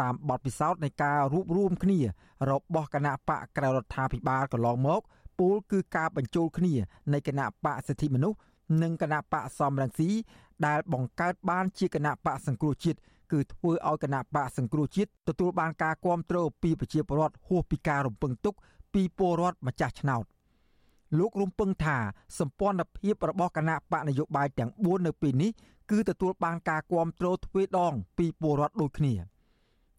[0.01, 1.99] តាមបទពិសោធន៍នៃការរួបរวมគ្នា
[2.49, 5.01] របស់គណៈបកក្រៅរដ្ឋាភិបាលកន្លងមក
[5.39, 6.73] ពូលគឺការបញ្ចូលគ្នា
[7.13, 8.37] នៃគណៈបកសិទ្ធិមនុស្ស
[8.81, 10.09] និងគណៈបកសំរងស៊ី
[10.65, 12.99] ដែលបង្កើតបានជាគណៈបកសង្គ្រោះជាតិ
[13.31, 18.55] គឺធ្វើឲ្យគណៈបកសង្គ្រោះជាតិទទួលបានការគ្រប់គ្រងពីប្រជាពលរដ្ឋហួសពីការរំពឹងទុក
[18.93, 20.25] ពីពលរដ្ឋម្ចាស់ឆ្នោត
[21.19, 21.97] លោករំពឹងថា
[22.39, 25.51] សម្ព័ន្ធភាពរបស់គណៈបកនយោបាយទាំង4នៅពេលនេះ
[25.91, 29.15] គឺទទួលបានការគ្រប់គ្រងទ្វេដងពីពលរដ្ឋដូចគ្នា។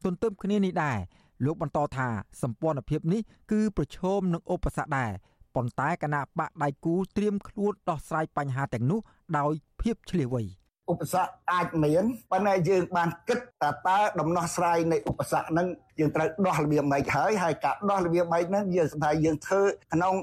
[0.04, 0.98] ទន្ទឹមគ្នានេះដែរ
[1.44, 2.08] លោកបន្តថា
[2.42, 3.20] សម្ព័ន្ធភាពនេះ
[3.52, 5.10] គឺប្រឈមនឹងឧបសគ្គដែរ
[5.54, 9.00] ប៉ុន្តែគណៈបកដៃគូត្រៀមខ្លួនដោះស្រាយបញ្ហាទាំងនោះ
[9.38, 10.42] ដោយភាពឆ្លៀវវៃ
[10.90, 15.66] ឧបសគ្គអាចមានប៉ុន្តែយើងបានគិតថាតើដំណោះស្រាយនៃឧបសគ្គហ្នឹង
[15.98, 19.62] យើងត្រូវដោះរបៀបម៉េចហើយហើយការដោះរបៀបម៉េចហ្នឹងយើងសម្រាប់យើងធ្វើ
[19.92, 20.14] ក្នុង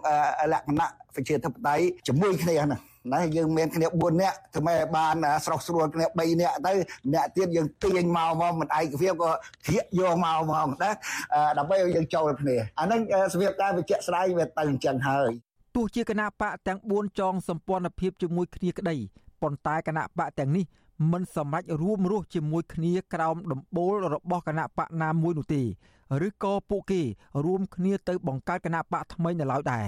[0.54, 2.82] លក្ខណៈប្រជាធិបតេយ្យជាមួយគ្នាហ្នឹង
[3.14, 6.74] ណាយើងមានគ្នា4នាក់ធ្វើម៉េចបានស្រោះស្រួលគ្នា3នាក់ទៅ
[7.14, 9.32] អ្នកទៀតយើងទាញមកមកមិនឯកភាពក៏
[9.68, 10.92] ធៀកយកមកមកណា
[11.58, 13.02] ដើម្បីឲ្យយើងចូលគ្នាអាហ្នឹង
[13.34, 15.30] សម្រាប់ការវិជាស្រាយវាទៅអញ្ចឹងហើយ
[15.76, 18.96] ទោះជាគណៈបកទាំង4ចងសម្ព័ន្ធភាពជាមួយគ្នាក្តី
[19.42, 20.66] ប៉ុន្តែគណៈបកទាំងនេះ
[21.12, 25.64] មិនសម្រេចរួមរស់ជាមួយគ្នាក្រោមដំបូលរបស់គណៈបកណាមួយនោះទេ
[26.28, 27.02] ឬក៏ពួកគេ
[27.46, 29.88] រួមគ្នាទៅបង្កើតគណៈបកថ្មីនៅឡើយដែរ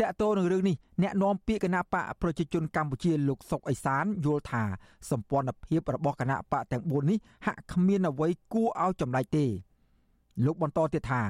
[0.00, 4.62] តកតោនឹងរឿងនេះអ្នកនាំពាក្យគណៈបកប្រជាជនកម្ពុជាលោកសុកអេសានយល់ថា
[5.10, 9.44] សម្ព័ន្ធភាពរបស់គណៈបកទាំង4នេះហាក់គ្មានអ្វីគួរឲ្យចម្លែកទេ
[10.44, 11.22] លោកបន្តទៀតថា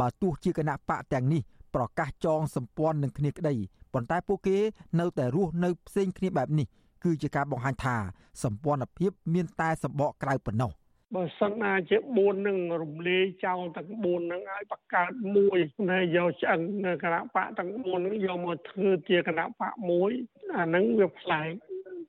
[0.00, 1.42] បើទោះជាគណៈបកទាំងនេះ
[1.74, 3.54] ប្រកាសចងសម្ព័ន្ធនឹងគ្នាក្តី
[3.92, 4.56] ប៉ុន្តែពួកគេ
[5.00, 6.66] នៅតែរស់នៅផ្សេងគ្នាបែបនេះ
[7.04, 7.96] គឺជាការបង្ហាញថា
[8.42, 10.70] សម្ព័ន្ធភាពមានតែសម្បកក្រៅប៉ុណ្ណោះ
[11.14, 15.58] បើសិនណាជា4នឹងរំលាយចោលទាំង4នឹងឲ្យបង្កើតមួយ
[15.90, 20.10] នៅយកឆ្អឹងនៅគណៈបកទាំង4នឹងយកមកធ្វើជាគណៈបកមួយ
[20.56, 21.50] អានឹងវាប្លែក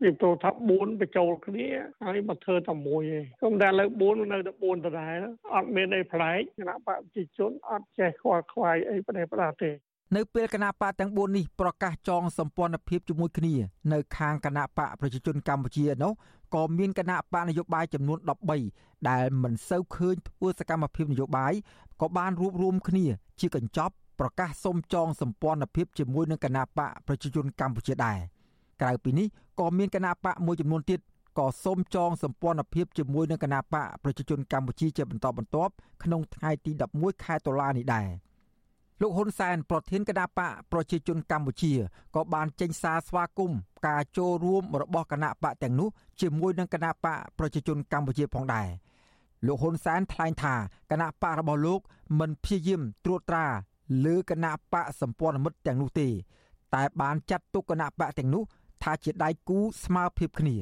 [0.01, 1.67] ពីព្រោះថា4បញ្ចូលគ្នា
[2.03, 5.17] ហើយមកធ្វើតែមួយឯងខ្ញុំតែលើ4នៅតែ4ដដែល
[5.53, 9.71] អត់មានអីប្លែកគណៈបកប្រជាជនអត់ចេះខ្វល់ខ្វាយអីប្រទេសប្រដាទេ
[10.17, 13.53] នៅពេលគណៈបកទាំង4នេះប្រកាសចងសម្ព័ន្ធភាពជាមួយគ្នា
[13.93, 16.11] នៅខាងគណៈបកប្រជាជនកម្ពុជានោះ
[16.55, 18.19] ក៏មានគណៈបកនយោបាយចំនួន
[18.63, 21.53] 13ដែលមិនសូវឃើញធ្វើសកម្មភាពនយោបាយ
[22.01, 23.05] ក៏បានរួបរวมគ្នា
[23.39, 28.17] ជាកញ្ចប់ប្រកាសសុំចងសម្ព័ន្ធភាពជាមួយនឹងគណៈបកប្រជាជនកម្ពុជាដែរ
[28.81, 29.27] ក្រៅពីនេះ
[29.59, 30.99] ក៏មានគណៈបកមួយចំនួនទៀត
[31.39, 38.07] ក៏សូមចងសម្ព័ន្ធភាពជាមួយនឹងគណៈបកប្រជាជនកម្ពុជាជាបន្តបន្ទាប់ក្នុងថ្ងៃទី11ខែតុលានេះដែរ
[39.01, 41.73] លោកហ៊ុនសែនប្រធានគណៈបកប្រជាជនកម្ពុជា
[42.15, 43.57] ក៏បានចេញសារស្វាគមន៍
[43.87, 45.89] ការចូលរួមរបស់គណៈបកទាំងនោះ
[46.21, 48.67] ជាមួយនឹងគណៈបកប្រជាជនកម្ពុជាផងដែរ
[49.45, 50.55] លោកហ៊ុនសែនថ្លែងថា
[50.91, 51.79] គណៈបករបស់លោក
[52.19, 53.45] មិនព្យាយាមត្រួតត្រា
[54.05, 56.07] លើគណៈបកសម្ព័ន្ធមិត្តទាំងនោះទេ
[56.75, 58.43] តែបានចាត់ទុកគណៈបកទាំងនោះ
[58.83, 60.55] ថាជាដៃគូស្មើភាពគ្នា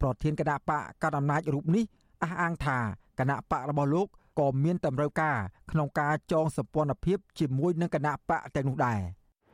[0.00, 1.84] ប្រធានគណៈបកកណ្ដាលអំណាចរូបនេះ
[2.22, 2.78] អះអាងថា
[3.18, 4.06] គណៈបករបស់លោក
[4.38, 5.38] ក៏មានតម្រូវការ
[5.70, 9.00] ក្នុងការចងសម្ព័ន្ធភាពជាមួយនឹងគណៈបកទាំងនោះដែរ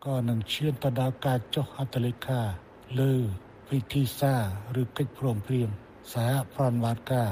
[0.07, 2.41] ក៏នឹងឈានទៅដល់ការចុះហត្ថលេខា
[3.01, 3.13] លើ
[3.71, 5.69] វិធីសារឬកិច្ចព្រមព្រៀង
[6.13, 7.29] សហប្រតិបត្តិការ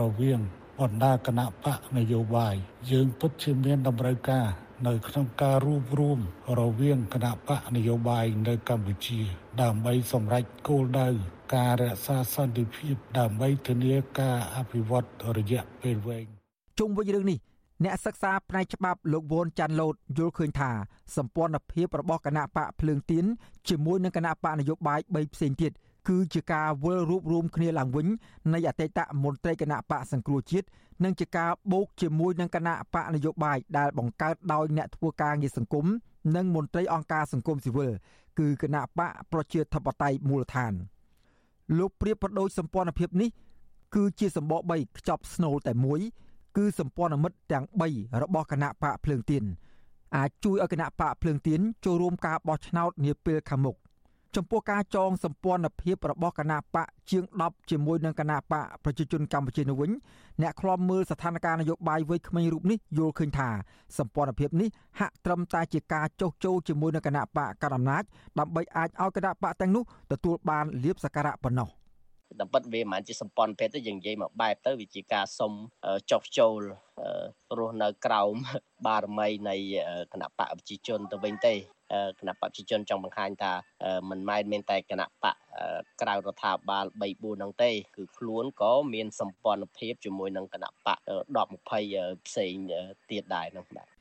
[0.00, 0.40] រវាង
[0.80, 2.54] បណ្ដាគណៈបកនយោបាយ
[2.90, 4.48] យើងពិតជាមានតម្រូវការ
[4.86, 6.20] នៅក្នុងការរួបរวม
[6.60, 9.20] រវាងគណៈបកនយោបាយនៅកម្ពុជា
[9.62, 11.08] ដើម្បីសម្រេចគោលដៅ
[11.54, 16.33] ការរក្សាសន្តិភាពដើម្បីធានាការអភិវឌ្ឍរយៈពេលវែង
[16.78, 17.38] ជុំវិញរឿងនេះ
[17.84, 20.70] អ្នកសិក្សាផ្នែកច្បាប់លោកវ៉ុនចាន់ឡូតយល់ឃើញថា
[21.16, 23.24] សម្ព័ន្ធភាពរបស់គណៈបកភ្លើងទៀន
[23.68, 25.72] ជាមួយនឹងគណៈបកនយោបាយ3ផ្សេងទៀត
[26.08, 28.06] គឺជាការវិលរួបរวมគ្នាឡើងវិញ
[28.52, 30.66] នៃអតីតមន្ត្រីគណៈបកសង្គ្រោះជាតិ
[31.04, 35.86] និងជាការបូកជាមួយនឹងគណៈបកនយោបាយដែលបង្កើតដោយអ្នកធ្វើការងារសង្គម
[36.36, 37.92] និងមន្ត្រីអង្គការសង្គមស៊ីវិល
[38.38, 40.72] គឺគណៈបកប្រជាធិបតេយ្យមូលដ្ឋាន
[41.78, 43.30] លោកប្រៀបប្រដូចសម្ព័ន្ធភាពនេះ
[43.94, 46.00] គឺជាសម្បក3ខ្ចប់ស្នូលតែមួយ
[46.56, 49.44] គឺសម្ព័ន្ធមិត្តទាំង3របស់គណៈបកភ្លើងទៀន
[50.16, 53.76] អាចជួយឲ្យគណៈបកភ្លើងទៀនចូលរួមការបោះឆ្នោតនាពេលខាងមុខ
[54.36, 59.90] ចំពោះការចងសម្ព័ន្ធភាពរបស់គណៈបកជាង10ជាមួយនឹងគណៈបកប្រជាជនកម្ពុជានោះវិញ
[60.42, 63.48] អ្នកខ្លាំមើលស្ថានភាពនយោបាយវ័យក្មេងរូបនេះយល់ឃើញថា
[63.98, 64.68] សម្ព័ន្ធភាពនេះ
[65.00, 68.02] ហាក់ត្រឹមតែជាការចោះចូលជាមួយនឹងគណៈបកកណ្ដាលអំណាច
[68.38, 71.70] ដើម្បីអាចឲ្យគណៈបកទាំងនោះទទួលបានលៀបសក្ការៈប៉ុណ្ណោះ។
[72.40, 75.52] តែពិតវាមិនមែនជាសម្ព័ន្ធភេទទេយើងនិយាយមកបែបទៅវាជាការសុំ
[76.10, 76.60] ចុះចូល
[77.58, 78.34] រស់នៅក្រោម
[78.86, 79.56] បារមីនៃ
[80.12, 81.54] គណៈបកប្រជាជនទៅវិញទេ
[82.20, 83.52] គណៈបកប្រជាជនចង់បង្ហាញថា
[84.10, 85.36] មិនមែនមានតែគណៈបក
[86.02, 90.98] ក្រៅរដ្ឋាភិបាល3 4ហ្នឹងទេ គឺខ្លួនក៏មានសម្ព័ន្ធភាពជាមួយនឹងគណៈបក
[91.34, 92.54] 10 20ផ្សេង
[93.10, 93.93] ទៀតដែរហ្នឹងបាទ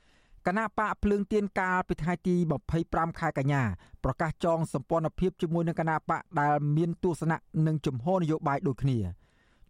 [0.48, 2.36] គណៈបកភ្លើងទៀនកាលពីថ្ងៃទី
[2.78, 3.64] 25ខែកញ្ញា
[4.04, 8.98] ប្រកាសចងសម្ព័ន្ធភាពជាមួយនឹងគណៈបកដែលមានទស្សនៈនិងជំហរនយោបាយដូចគ្នា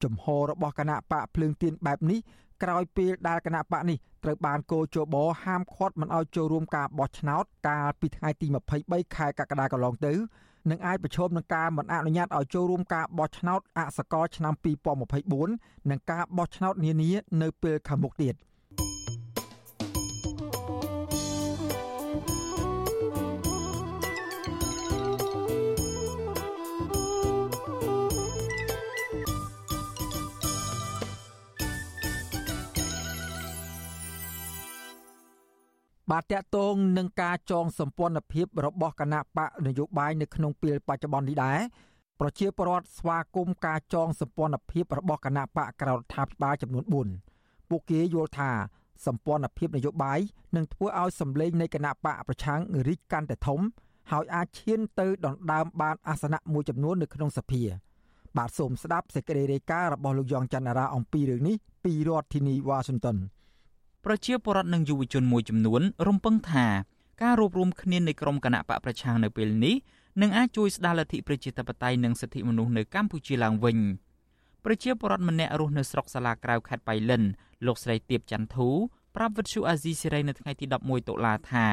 [0.03, 2.19] ជំហររបស់គណៈបកភ្លើងទៀនបែបនេះ
[2.63, 8.47] ក្រោយពេលដែលគណៈបកនេះត្រូវបានកោជបហាមឃាត់មិនឲ្យចូលរួមការបោះឆ្នោតកាលពីថ្ងៃទី
[8.81, 10.13] 23ខែកក្កដាកន្លងទៅ
[10.69, 14.53] នឹងអាចប្រឈមនឹងការមិនអនុញ្ញាតឲ្យចូលរួមការបោះឆ្នោតអសកលឆ្នាំ
[15.21, 18.35] 2024និងការបោះឆ្នោតនានានៅពេលខាងមុខទៀត។
[36.13, 41.59] បាទតកតងនឹងការចងសម្ព័ន្ធភាពរបស់គណៈបកនយោបាយនៅក្នុងពេលបច្ចុប្បន្ននេះដែរ
[42.19, 48.51] ប្រជាពលរដ្ឋស្វាគមន៍ការចងសម្ព័ន្ធភាពរបស់គណៈបកក្រៅរដ្ឋាភិបាលចំនួន4ពួកគេយល់ថា
[49.05, 50.19] សម្ព័ន្ធភាពនយោបាយ
[50.55, 53.59] នឹងធ្វើឲ្យសម្លេងនៃគណៈបកប្រឆាំងរីកកាន់តែធំ
[54.11, 57.61] ហើយអាចឈានទៅដណ្ដើមបានអាសនៈមួយចំនួននៅក្នុងសភា
[58.37, 63.17] បាទសូមស្ដាប់សេចក្តីរាយការណ៍របស់លោកយ៉ងច័ន្ទរាអំពីរឿងនេះពីរដ្ឋធានីវ៉ាស៊ីនតោន
[64.04, 66.66] ប្រជាពលរដ្ឋនិងយុវជនមួយចំនួនរំពឹងថា
[67.22, 69.74] ការរួបរวมគ្នានៃក្រមគណៈបកប្រឆាំងនៅពេលនេះ
[70.22, 73.78] នឹងអាចជួយស្ដារលទ្ធិប្រជាធិបតេយ្យនិងសិទ្ធិមនុស្សនៅកម្ពុជាឡើងវិញ
[74.64, 77.22] ប្រជាពលរដ្ឋម្នាក់រស់នៅស្រុកសាឡាក្រៅខេត្តបៃលិន
[77.66, 78.68] លោកស្រីទៀបចន្ទធូ
[79.16, 81.66] ប្រាប់វិទ្យុអាស៊ីសេរីនៅថ្ងៃទី11តុលាថា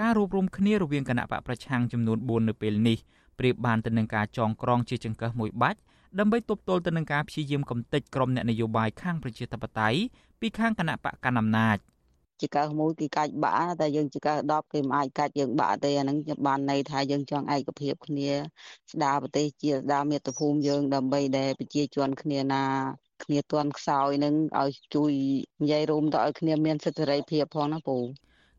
[0.00, 2.98] ការរួបរวมគ្នារវាងគណៈបកប្រឆាំងចំនួន4នៅពេលនេះ
[3.38, 5.80] ប្រៀបបានទៅនឹងការចងក្រងជាចង្កឹះមួយបាច់
[6.17, 9.99] ដើម្បីទប់ទល់ទៅនឹងការព្យាយាមកំទេចក្រុមអ្នកនយោបាយខាងប្រជាធិបតេយ្យ
[10.39, 11.77] ពីខាងគណៈបកកណ្ដាលអំណាច
[12.41, 16.17] ជាកើមួយគេកាច់បាក់តែយើងជាកើ10គេមិនអាចកាច់យើងបាក់ទេអាហ្នឹង
[16.47, 18.31] បានន័យថាយើងចង់ឯកភាពគ្នា
[18.91, 22.63] ស្ដារប្រទេសជាស្ដារមាតុភូមិយើងដើម្បីដែលប្រជាជនគ្នាណា
[23.23, 25.11] គ្នាតន់ខ្សោយនឹងឲ្យជួយ
[25.61, 27.97] និយាយរួមទៅឲ្យគ្នាមានសិទ្ធិសេរីភាពផងណាពូ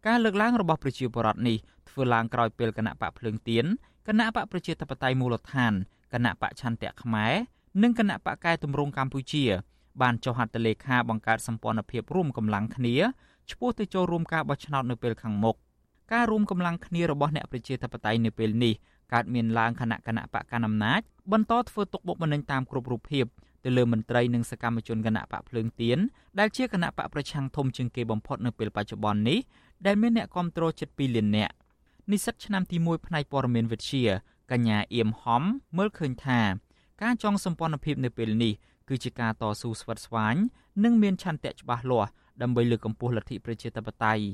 [0.06, 1.56] ការលើកឡើងរបស់ប្រជាពលរដ្ឋនេះ
[1.90, 3.64] ធ្វើឡើងក្រោយពេលគណៈបកភ្លើងទៀន
[4.08, 5.72] គណៈបកប្រជាធិបតេយ្យមូលដ្ឋាន
[6.14, 7.34] គណៈបកឆន្ទៈខ្មែរ
[7.82, 9.44] និងគណៈបកកែតម្រង់កម្ពុជា
[10.02, 12.94] បានចុះហត្ថលេខាបង្កើតសម្ព័ន្ធភាពរួមកម្លាំងគ្នា
[13.50, 15.56] ឆ្ពោះទៅចូលរួមការបោះឆ្នោតនៅពេលខាងមុខ
[16.12, 18.74] ការរួមកម្លាំងគ្នារបស់អ្នកប្រជាធិបតេយ្យនៅពេលនេះ
[19.12, 21.00] កើតមានឡើងខណៈគណៈបកកណ្ដាលអំណាច
[21.32, 23.24] បន្តធ្វើទុកបុកម្នេញតាមគ្រប់រូបភាព
[23.64, 25.98] ទៅលើមន្ត្រីនិងសកម្មជនគណៈបកភ្លើងទៀន
[26.38, 29.38] ដែលជាគណៈបកប្រឆាំងធំជាងគេបំផុតនៅពេលបច្ចុប្បន្ននេះ
[29.86, 31.54] ដែលមានអ្នកគ្រប់គ្រងជិត2លាននាក់
[32.10, 34.04] និស្សិតឆ្នាំទី1ផ្នែកព័ត៌មានវិទ្យា
[34.50, 35.42] កញ្ញាអៀមហំ
[35.76, 36.40] មើលឃើញថា
[37.02, 38.52] ការចងសម្ព័ន្ធភាពនៅពេលនេះ
[38.88, 40.36] គឺជាការតស៊ូស្វិតស្វាញ
[40.84, 42.10] និងមានឆន្ទៈច្បាស់លាស់
[42.42, 44.24] ដើម្បីលើកកម្ពស់លទ្ធិប្រជាធិបតេយ្យ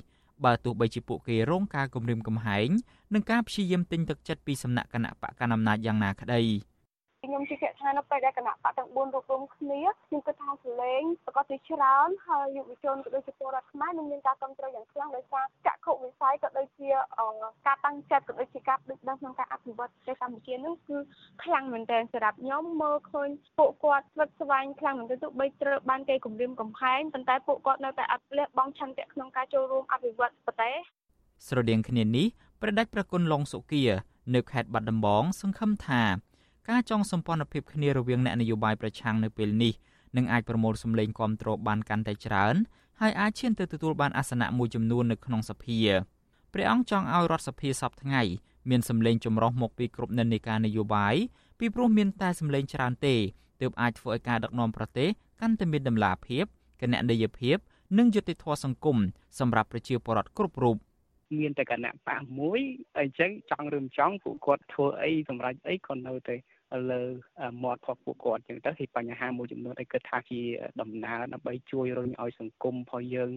[0.45, 2.69] បើទោះបីជាពួកគេរងការគំរាមកំហែង
[3.15, 6.43] និងការព្យាយាមទិញទឹកចិត្តពីសំណាក់គណៈបកកណ្ដាលអំណាចយ៉ាងណាក្តី។
[7.27, 16.89] ខ្ញុំជឿជាក់ថានៅពេលដែលគណៈបកទាំង4រួបរวมគ្នាខ្ញុំគិតថាសលេងប្រកបជាច្រើនហើយយុវជនក៏ដូចជាពលរដ្ឋខ្មែរនឹងមានការគ្រប់គ្រងយ៉ាងខ្លាំងដោយសារចក្ខុវិស័យក៏ដូចជា
[17.67, 20.99] ការតាំងចិត្តក៏ដូចជាការដឹកនាំក្នុងការអភិវឌ្ឍប្រទេសកម្ពុជានឹងគឺ
[21.45, 30.75] ខ្លាំងមែនទែនសម្រាប់ខ្ញុំមើលឃើញពួកគាត់ស្វិតស្វាញខ្លាំងមែនទែនទោះបីត្រូវបានគេគំរាមកំហែងប៉ុន្តែពួកគាត់នៅតែអត់លះបង់ឆន្ទៈក្នុងការចូលរួមអភិវឌ្ឍប្រទេស
[31.49, 32.27] ស្រដៀងគ្នានេះ
[32.63, 33.85] ប្រដេចប្រគុណឡុងសុគា
[34.35, 36.03] នៅខេត្តបាត់ដំបងសង្ឃឹមថា
[36.69, 39.73] ការចងសម្ព័ន្ធភាពគ្នារវាងអ្នកនយោបាយប្រឆាំងនៅពេលនេះ
[40.17, 42.55] នឹងអាចប្រមូលសម្លេងគាំទ្របានកាន់តែច្រើន
[43.01, 45.79] ហើយអាចឈានទៅទទួលបានអាសនៈមួយចំនួននៅក្នុងសភា
[46.53, 48.23] ព្រះអង្គចង់ឲ្យរដ្ឋសភាសពថ្ងៃ
[48.71, 51.15] មានសម្លេងចម្រុះមកពីគ្រប់និន្នាការនយោបាយ
[51.59, 53.15] ពីព្រោះមានតែសម្លេងច្រើនទេ
[53.61, 55.09] ទើបអាចធ្វើឲ្យការដឹកនាំប្រទេស
[55.41, 56.45] កាន់តែមានដំណាភាព
[56.81, 57.57] គណនេយ្យភាព
[57.99, 58.97] និងយុត្តិធម៌សង្គម
[59.39, 60.77] សម្រាប់ប្រជាពលរដ្ឋគ្រប់រូប
[61.41, 62.61] មានតែគណៈបកមួយ
[62.99, 66.37] អញ្ចឹងចង់ឬមិនចង់ពួកគាត់ធ្វើអីសម្រាប់អីក៏នៅតែ
[66.91, 67.03] លើ
[67.63, 70.41] មាត់របស់ពួកគាត់អញ្ចឹងទៅគឺបញ្ហាមួយចំនួនដែលគិតថាជា
[70.81, 73.31] ដំណើរដើម្បីជួយរុញឲ្យសង្គមរបស់យើង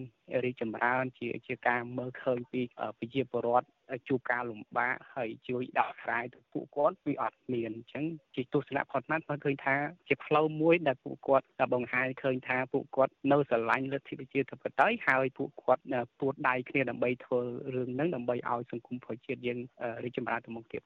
[0.44, 2.60] រីកចម្រើនជាជាការមើលឃើញពី
[2.98, 3.68] ប្រជាពលរដ្ឋ
[4.08, 9.76] ជួបការលំបាកហើយជួយដោះស្រាយទៅពួកគាត់វាអត់មានអញ្ចឹងជាទស្សនៈផុតណាត់គាត់ឃើញថា
[10.08, 15.82] ជាផ្លូវមួយដែលពួកគាត់បង្ហាញឃើញថាពួកគាត់នៅស្រឡាញ់លទ្ធិប្រជាធិបតេយ្យហើយពួកគាត់
[16.20, 17.40] ពួតដៃគ្នាដើម្បីធ្វើ
[17.74, 19.58] រឿងហ្នឹងដើម្បីឲ្យសង្គមប្រជាជាតិយើង
[20.04, 20.82] រីកចម្រើនទៅមុខទៀត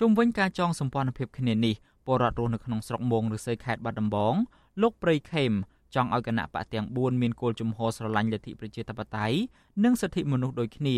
[0.00, 1.74] ជុំវិញការចងសម្ព័ន្ធភាពគ្នានេះ
[2.06, 4.34] ពលរដ្ឋរស់នៅក្នុងស្រុកមងឬសីខេត្តបាត់ដំបង
[4.82, 5.52] លោកព្រៃខេម
[5.94, 9.38] ចង់ឲ្យគណៈបកទាំង4មានគោលជំហរស្រឡាញ់លទ្ធិប្រជាធិបតេយ្យ
[9.84, 10.96] និងសិទ្ធិមនុស្សដូចគ្នា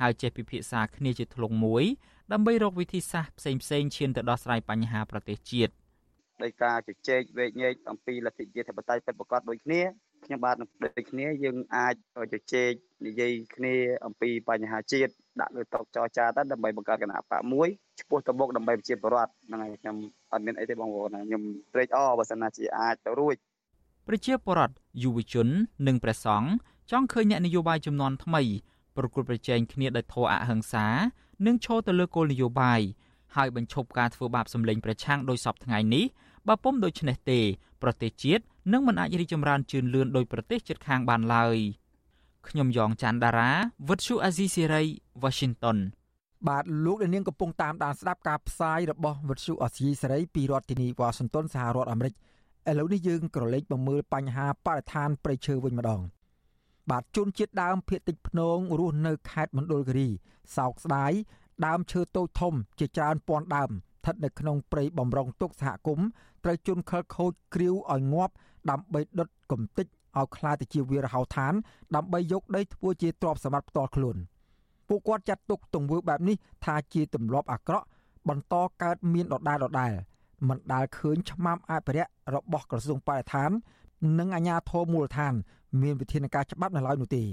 [0.00, 1.84] ហើយចេះពិភាក្សាគ្នាជាធ្លុងមួយ
[2.32, 5.72] ដើម្បីរកវិធីសាស្ត្រផ្សេងផ្សេងឈានទៅដោះស្រាយបញ្ហាប្រទេសជាតិ
[6.42, 9.80] ដោយការជជែកវែកញែកអំពីលទ្ធិប្រជាធិបតេយ្យពិតប្រាកដដូចគ្នា
[10.24, 11.94] ខ្ញុំបាទនឹងដូចគ្នាយើងអាច
[12.32, 12.72] ជជែក
[13.06, 13.74] និយាយគ្នា
[14.06, 17.68] អំពីបញ្ហាជាតិដាក់លើតុចរចាទៅដើម្បីបង្កើតគណៈបកមួយ
[18.00, 19.96] ឈ្មោះទៅមុខដើម្បីប្រជាពលរដ្ឋហ្នឹងហើយខ្ញុំ
[20.32, 21.42] អត់មានអីទេបងប្អូនខ្ញុំ
[21.74, 23.36] ត្រេកអរបើសិនណាជាអាចទៅរួច
[24.08, 25.48] ប្រជាពលរដ្ឋយុវជន
[25.86, 26.50] និងព្រះសង្ឃ
[26.90, 28.42] ចង់ឃើញអ្នកនយោបាយចំនួនថ្មី
[28.96, 30.86] ប្រគល់ប្រជែងគ្នាដោយធម៌អហិង្សា
[31.46, 32.80] និងឈរទៅលើគោលនយោបាយ
[33.36, 36.04] ហើយបញ្ឈប់ការធ្វើបាបសម្លេងប្រឆាំងដោយសពថ្ងៃនេះ
[36.48, 37.40] បើពុំដូច្នេះទេ
[37.82, 41.56] ប្រទេសជាតិនឹងមិនអាចរីកចម្រើនជឿនលឿនដោយប្រទេសជិតខាងបានឡើយ
[42.48, 43.50] ខ្ញុំយ៉ងច័ន្ទដារា
[43.88, 44.82] វិទ្យុអាស៊ីសេរី
[45.22, 45.78] Washington
[46.48, 52.14] បាទលោកអ្នកនាងកំពុងតាមដានស្ដាប់ការផ្សាយរបស់វិទ្យុអាស៊ីសេរីពីរដ្ឋធានីវ៉ាស៊ីនតោនសហរដ្ឋអាមេរិក
[52.70, 56.00] ឥឡូវនេះយើងក៏លេចមកមើលបញ្ហាបរិស្ថានព្រៃឈើវិញម្ដង
[56.90, 60.08] បាទជនជាតិដើមភៀតតិចភ្នងរស់នៅខេត្តមណ្ឌលគិរី
[60.56, 61.12] សោកស្ដាយ
[61.66, 66.06] ដើមឈើតូចធំជាច្រើនពាន់ដើមស្ថិតនៅក្នុងព្រៃបំរុងទុកសហគមន៍
[66.44, 68.32] ត្រូវជន់ខលខូចគ្រាវឲ្យងាប់
[68.70, 69.86] ដើម្បីដុតកំទេច
[70.18, 71.52] ឲ្យខ្លាទៅជាវារហោឋាន
[71.96, 74.16] ដើម្បីយកដីធ្វើជាទ្រព្យសម្បត្តិផ្ទាល់ខ្លួន
[74.88, 77.86] ពួកគាត់ចាត់ទុកទង្វើបែបនេះថាជាទម្លាប់អាក្រក់
[78.28, 79.92] បន្តកើតមានដដែលដដែល
[80.48, 83.50] មិនដាល់ឃើញឆ្មាំអភិរក្សរបស់ក្រសួងបរិស្ថាន
[84.18, 85.34] និងអាជ្ញាធរមូលដ្ឋាន
[85.82, 87.24] មានវិធានការច្បាប់នៅឡើយនោះទេ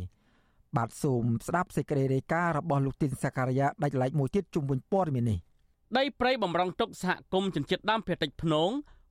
[0.77, 5.39] បាទសូមស្ដាប់សេចក្តីរាយការណ៍របស់លោកទីនសាការីយ៉ាដាច់ឡែកមួយទៀតជុំវិញព័ត៌មាននេះ។
[5.98, 8.70] ដីព្រៃបំរុងទុកសហគមន៍ជនជាតិដើមភាគតិចភ្នង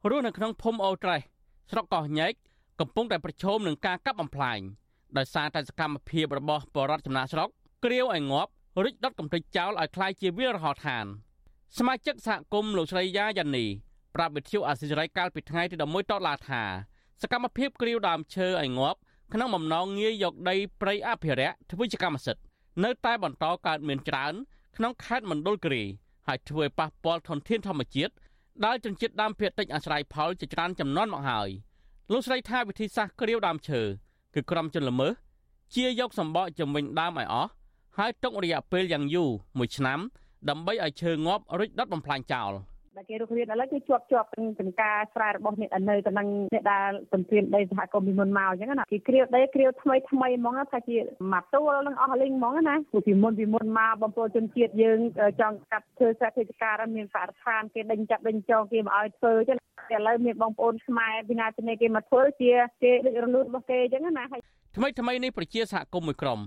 [0.09, 1.21] រស់នៅក្នុងភូមិអូត្រេស
[1.71, 2.33] ស្រុកកោះញែក
[2.79, 4.59] កំពុងតែប្រឈមនឹងការកាប់បំផ្លាញ
[5.17, 7.49] ដោយសារតែសកម្មភាពរបស់បរតចំណាក់ស្រុក
[7.83, 8.51] គ្រាវឲ្យងាប់
[8.85, 11.05] រិចដុតកំទេចចោលឲ្យคล้ายជាវាលរហោឋាន
[11.77, 13.65] សមាជិកសហគមន៍លោកស្រីយ៉ាយ៉ានី
[14.15, 16.63] ប្រាប់វិទ្យុអាស៊ីសេរីកាលពីថ្ងៃទី11តុលាថា
[17.21, 18.99] សកម្មភាពគ្រាវដើមឈើឲ្យងាប់
[19.33, 22.41] ក្នុងបំណងងាយយកដីព្រៃអភិរក្សធ្វើជាកម្មសិទ្ធិ
[22.83, 24.33] នៅតែបន្តកើតមានច្រើន
[24.75, 25.83] ក្នុងខេត្តមណ្ឌលគិរី
[26.28, 28.12] ហើយធ្វើឲ្យប៉ះពាល់ធនធានធម្មជាតិ
[28.64, 31.48] ដែលជនជាតិដើមភាគតិចអាស្រ័យផលជាច្រើនចំនួនមកហើយ
[32.12, 33.82] លោកស្រីថាវិធីសាស្ត្រគ្រាវដើមឈើ
[34.34, 35.12] គឺក្រុមជនល្មើស
[35.74, 37.50] ជាយកសម្បកជំវិញដើមឲ្យអស់
[37.98, 39.98] ហើយទុករយៈពេលយ៉ាងយូរ1ឆ្នាំ
[40.48, 42.52] ដើម្បីឲ្យឈើងាប់រួចដុតបំផ្លាញចោល។
[42.96, 50.96] ដែលគេរុករៀនឥឡូវគឺជាប់ជាប់នឹងការស្រែរបស់អ្នកនៅទៅនឹងអ្នកដែលសន្តិដីសហគមន៍ពីមុនមកអញ្ចឹងណាគេគ្រាវដីគ្រាវថ្មីថ្មីហ្មងថាជា
[51.32, 54.98] មកទួលនឹងអស់លេងហ្មងណាព្រោះពីមុនពីមុនមកបំពើជនជាតិយើង
[55.40, 59.58] ចង់កាត់ធ្វើសេដ្ឋកិច្ចការមានបរិស្ថានគេដេញចាប់ដេញចោលគេមកឲ្យធ្វើអញ្ចឹង
[59.90, 62.52] តែឥឡូវមានបងប្អូនខ្មែរពីណាទៅនេះគេមកធ្វើជា
[62.82, 64.24] គេដូចរលូនរបស់គេអញ្ចឹងណា
[64.76, 66.40] ថ្មីថ្មីនេះប្រជាសហគមន៍មួយក្រុម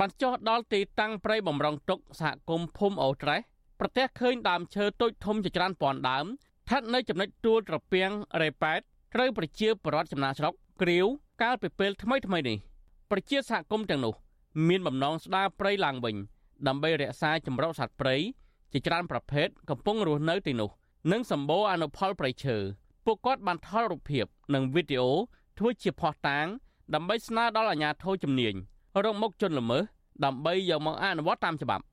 [0.00, 3.40] បានចោះដល់ទីតាំងព្រៃបំរុងទុកសហគមន៍ភូមិអូត្រេស
[3.80, 8.80] ប្រទះឃើញដើមឈើតូចធំជាច្រើនពាន់ដើមស្ថិតនៅចំណុចទួលត្រពាំងរ៉េប៉ែត
[9.14, 11.06] ត្រូវប្រជាពលរដ្ឋចំណាស្រុកគ្រាវ
[11.42, 12.56] កាលពីពេលថ្មីថ្មីនេះ
[13.10, 14.14] ប្រជាសហគមន៍ទាំងនោះ
[14.68, 16.16] មានបំណងស្ដារព្រៃឡើងវិញ
[16.66, 18.16] ដើម្បីរក្សាចម្រុះសត្វព្រៃ
[18.72, 20.70] ជាច្រើនប្រភេទកំពុងរស់នៅទីនោះ
[21.12, 22.56] និងសម្បូរអនុផលព្រៃឈើ
[23.04, 25.10] ពួកគាត់បានថតរូបភាពនិងវីដេអូ
[25.58, 26.46] ធ្វើជាភស្តុតាង
[26.94, 28.54] ដើម្បីស្នើដល់អាជ្ញាធរជំនាញ
[29.04, 29.82] រកមុខជនល្មើស
[30.24, 31.84] ដើម្បីយកមកអនុវត្តតាមច្បាប់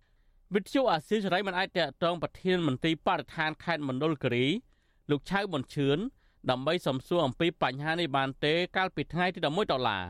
[0.55, 4.47] វិទ្យុអាស៊ីសេរីមិនអាចតតងប្រធានមន្ត្រីបរិស្ថានខេត្តមណ្ឌលគិរី
[5.09, 5.97] លោកឆៅប៊ុនឈឿន
[6.49, 10.03] ដើម្បីសំសួរអំពីបញ្ហានេះបានទេ កាលពីថ្ងៃទី11ដុល្លារ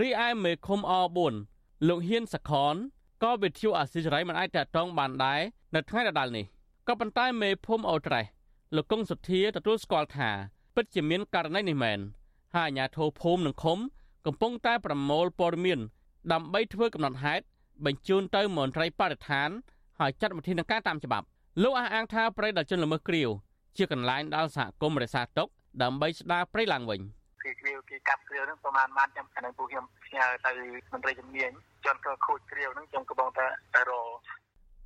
[0.00, 0.92] រីឯមេឃុំអ
[1.40, 2.74] 4លោកហ៊ានសខន
[3.22, 5.40] ក៏វិទ្យុអាស៊ីសេរីមិនអាចតតងបានដែរ
[5.74, 6.46] នៅថ្ងៃដដែលនេះ
[6.88, 8.24] ក៏ប៉ុន្តែមេភូមិអូត្រេស
[8.76, 10.30] លោកកុងសុធាទទួលស្គាល់ថា
[10.74, 11.98] ពិតជាមានករណីនេះមែន
[12.54, 13.78] ហើយអាជ្ញាធរភូមិនិងឃុំ
[14.26, 15.78] កំពុងតែប្រមូលព័ត៌មាន
[16.32, 17.44] ដើម្បីធ្វើកំណត់ហេតុ
[17.84, 19.50] បញ្ជូនទៅមន្ត្រីបរិស្ថាន
[20.00, 21.26] ហើយចាត់វិធានការតាមច្បាប់
[21.62, 23.28] លោកអះអាងថាប្រៃដល់ជនល្មើសគ្រាវ
[23.76, 25.48] ជាកន្លែងដល់សហគមន៍រក្សាទុក
[25.82, 27.00] ដើម្បីស្ដារប្រៃឡើងវិញ
[27.42, 30.52] គឺគ្រាវគេកាប់គ្រាវហ្នឹងប្រហែលម៉ានខ្ញុំអានឹងពួកខ្ញុំផ្ញើទៅ
[30.92, 31.50] មន្ត្រីជំនាញ
[31.84, 33.92] ជន់ក៏ខូចគ្រាវហ្នឹងខ្ញុំក៏បងតែតែរ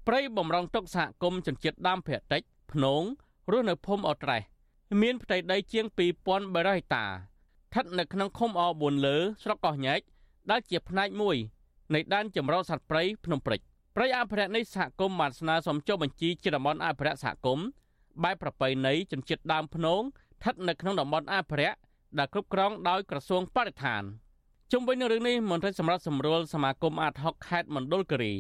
[0.09, 2.42] ប្រៃបំរុងទុកសហគមន៍ជនជាតិដើមភាគតិច
[2.73, 3.03] ភ្នង
[3.53, 4.42] រស់នៅភូមិអត្រេស
[5.03, 10.01] មានផ្ទៃដីជាង2300ហិកតាស្ថិតនៅក្នុងឃុំអ4លើស្រុកកោះញែក
[10.51, 11.37] ដែលជាផ្នែកមួយ
[11.95, 13.61] នៃដែនចម្រុះសត្វព្រៃភ្នំព្រិច
[13.98, 17.66] ព្រៃអភិរក្សនេះសហគមន៍បានស្នើសុំចុះបញ្ជីជាតំបន់អភិរក្សសហគមន៍
[18.24, 21.78] បែបប្រពៃណីជនជាតិដើមភ្នងស្ថិតនៅក្នុងតំបន់អភិរក្ស
[22.18, 24.02] ដែលគ្រប់គ្រងដោយក្រសួងបរិស្ថាន
[24.72, 28.35] ជុំវិញនឹងរឿងនេះមន្ត្រីសម្រាប់សម្រួលសមាគមអាតហុកខេត្តមណ្ឌលគិរី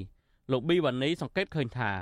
[0.50, 1.92] លោកប៊ីវ៉ានីសង្កេតឃើញថា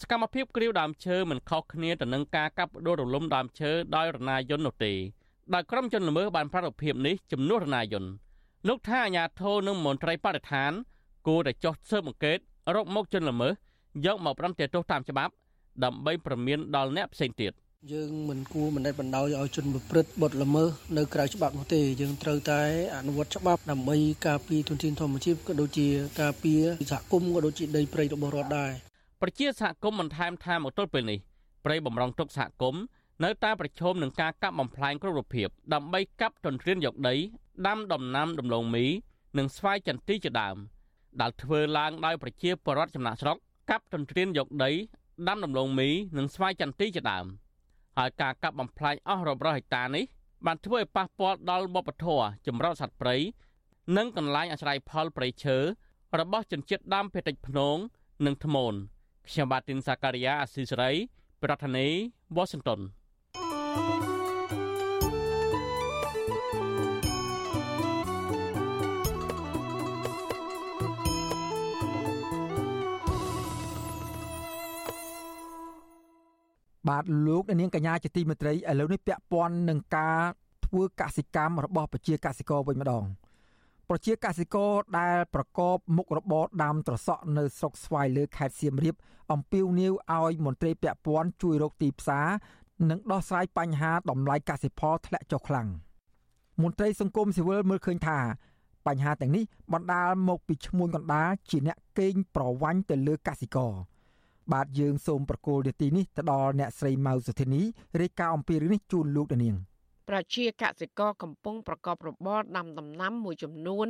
[0.00, 4.92] សកម្មភាពគ្រាវដើមឈើមិនខុសគ្នាទៅនឹងការកាប់ដួលរលំដើមឈើដោយរណាយន្តនោះទេ
[5.54, 8.10] ដោយក្រុមជនល្មើសបានប្រារព្ធភាពនេះជំនួសរណាយន្ត
[8.68, 10.72] លោកថាអាញាធរនិងមន្ត្រីបរិស្ថាន
[11.26, 12.38] គួរតែចោះស៊ើបអង្កេត
[12.74, 13.52] រកមកជនល្មើស
[14.06, 15.32] យកមកប្រំទោសតាមច្បាប់
[15.84, 17.52] ដើម្បីប្រមានដល់អ្នកផ្សេងទៀត
[17.92, 22.62] យើងមិនគួរមិនបណ្ដោយឲ្យជនប្រព្រឹត្តបទល្មើសនៅក្រៅច្បាប់នោះទេយើងត្រូវតែ
[22.96, 23.96] អនុវត្តច្បាប់ដើម្បី
[24.26, 25.88] ការពារទុនធានធម្មជាតិក៏ដូចជា
[26.20, 28.70] ការពារសហគមន៍ក៏ដូចជាដីព្រៃរបស់រដ្ឋដែរ
[29.22, 31.18] ប្រជាសហគមន៍បន្ថែមថាមកទល់ពេលនេះ
[31.64, 32.82] ព្រៃបំរុងទុកសហគមន៍
[33.24, 37.14] នៅតែប្រឈមនឹងការកាប់បំផ្លាញគ្រប់រូបភាពដើម្បីកាប់ទន្ទ្រានយកដី
[37.66, 38.86] ដាំដំណាំដំឡូងមី
[39.38, 40.56] និងស្វាយចន្ទីជាដើម
[41.20, 43.36] ដែលធ្វើឡើងដោយប្រជាពលរដ្ឋចំណាក់ស្រុក
[43.70, 44.70] កាប់ទន្ទ្រានយកដី
[45.28, 47.26] ដាំដំឡូងមីនិងស្វាយចន្ទីជាដើម
[47.98, 50.04] ហើយការកាប់បំផ្លាញអស់រាប់រយហិកតានេះ
[50.46, 53.16] បានធ្វើឲ្យប៉ះពាល់ដល់វប្បធម៌ចម្រុះសត្វព្រៃ
[53.96, 55.56] និងកន្លែងអាស្រ័យផលព្រៃឈើ
[56.20, 57.76] របស់ជនជាតិដើមភាគតិចភ្នង
[58.26, 58.74] និងថ្មូន
[59.28, 60.90] ខ្ញុំបាទទីនសាការីយ៉ាអស៊ីសេរី
[61.42, 61.94] ប្រធានាធិ
[62.36, 62.80] បតី Washington
[76.88, 80.20] បាទលោកនាងកញ្ញាជាទីមេត្រីឥឡូវនេះពាក់ព័ន្ធនឹងការ
[80.66, 83.04] ធ្វើកសិកម្មរបស់ប្រជាកសិករវិញម្ដង
[83.88, 88.94] ប្រជាកសិករដែលប្រកបមុខរបរដាំត្រសក់នៅស្រុកស្វាយលើខេត្តសៀមរាប
[89.32, 92.26] អំពាវនាវឲ្យមន្ត្រីពាក់ព័ន្ធជួយរកទីផ្សារ
[92.90, 95.68] និងដោះស្រាយបញ្ហាតម្លៃកសិផលធ្លាក់ចុះខ្លាំង
[96.62, 98.18] មន្ត្រីសង្គមស៊ីវិលមើលឃើញថា
[98.86, 103.72] បញ្ហាទាំងនេះបណ្ដាលមកពីឈ្មួញកណ្ដាលជាអ្នកកេងប្រវ័ញ្ចទៅលើកសិករ
[104.52, 107.62] បាទយើងសូមប្រកូលនាទីនេះទៅដល់អ្នកស្រីម៉ៅសុធានី
[108.00, 109.56] រាយការណ៍អំពីរឿងនេះជូនលោកនាង
[110.10, 113.88] ប្រជាកសិករកំពុងប្រកបរបរដាំដំណាំមួយចំនួន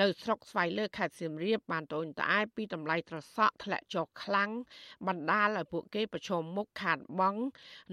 [0.00, 4.50] នៅស្រុកស្វាយលើខេត្តសៀមរាបបានត្អូញត្អែពីតម្លៃត្រសក់ធ្លាក់ចុះខ្លាំង
[5.06, 7.40] បណ្ដាលឲ្យពួកគេប្រឈមមុខខាតបង់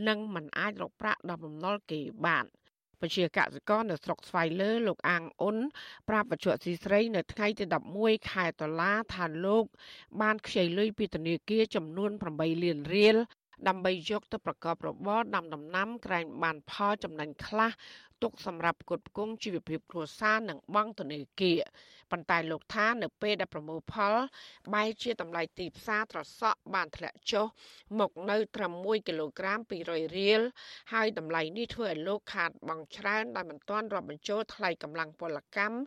[0.08, 2.46] និងមិនអាចរកប្រាក់ដល់បំណុលគេបាន។
[3.02, 5.58] ពជាកសិករនៅស្រុកស្វាយលើលោកអាងអ៊ុន
[6.10, 7.66] ប្រាប់បច្ចុប្បន្នស៊ីស្រីនៅថ្ងៃទី
[7.98, 9.66] 11ខែតុលាថាលោក
[10.22, 13.18] បានខ្ចីលុយពីធនាគារចំនួន8លានរៀល
[13.68, 17.72] ដើម្បីយកទៅប្រកបរបរដាំដំណាំក្រែងបានផលចំណេញខ្លះ
[18.24, 21.62] ទុកសម្រាប់ផ្គត់ផ្គង់ជីវភាពគ្រួសារនិងបង់ធនាគារ
[22.12, 24.16] ប៉ុន្តែលោកថានៅពេលដែលប្រមូលផល
[24.74, 27.46] បែរជាតម្លៃទីផ្សារត្រសក់បានធ្លាក់ចុះ
[28.00, 30.42] មកនៅត្រឹម1គីឡូក្រាម200រៀល
[30.94, 35.78] ហើយតម្លៃនេះធ្វើឲ្យលោកខាតបង់ច្រើនដោយមិនទាន់រាប់បញ្ចូលថ្លៃកម្លាំងពលកម្ម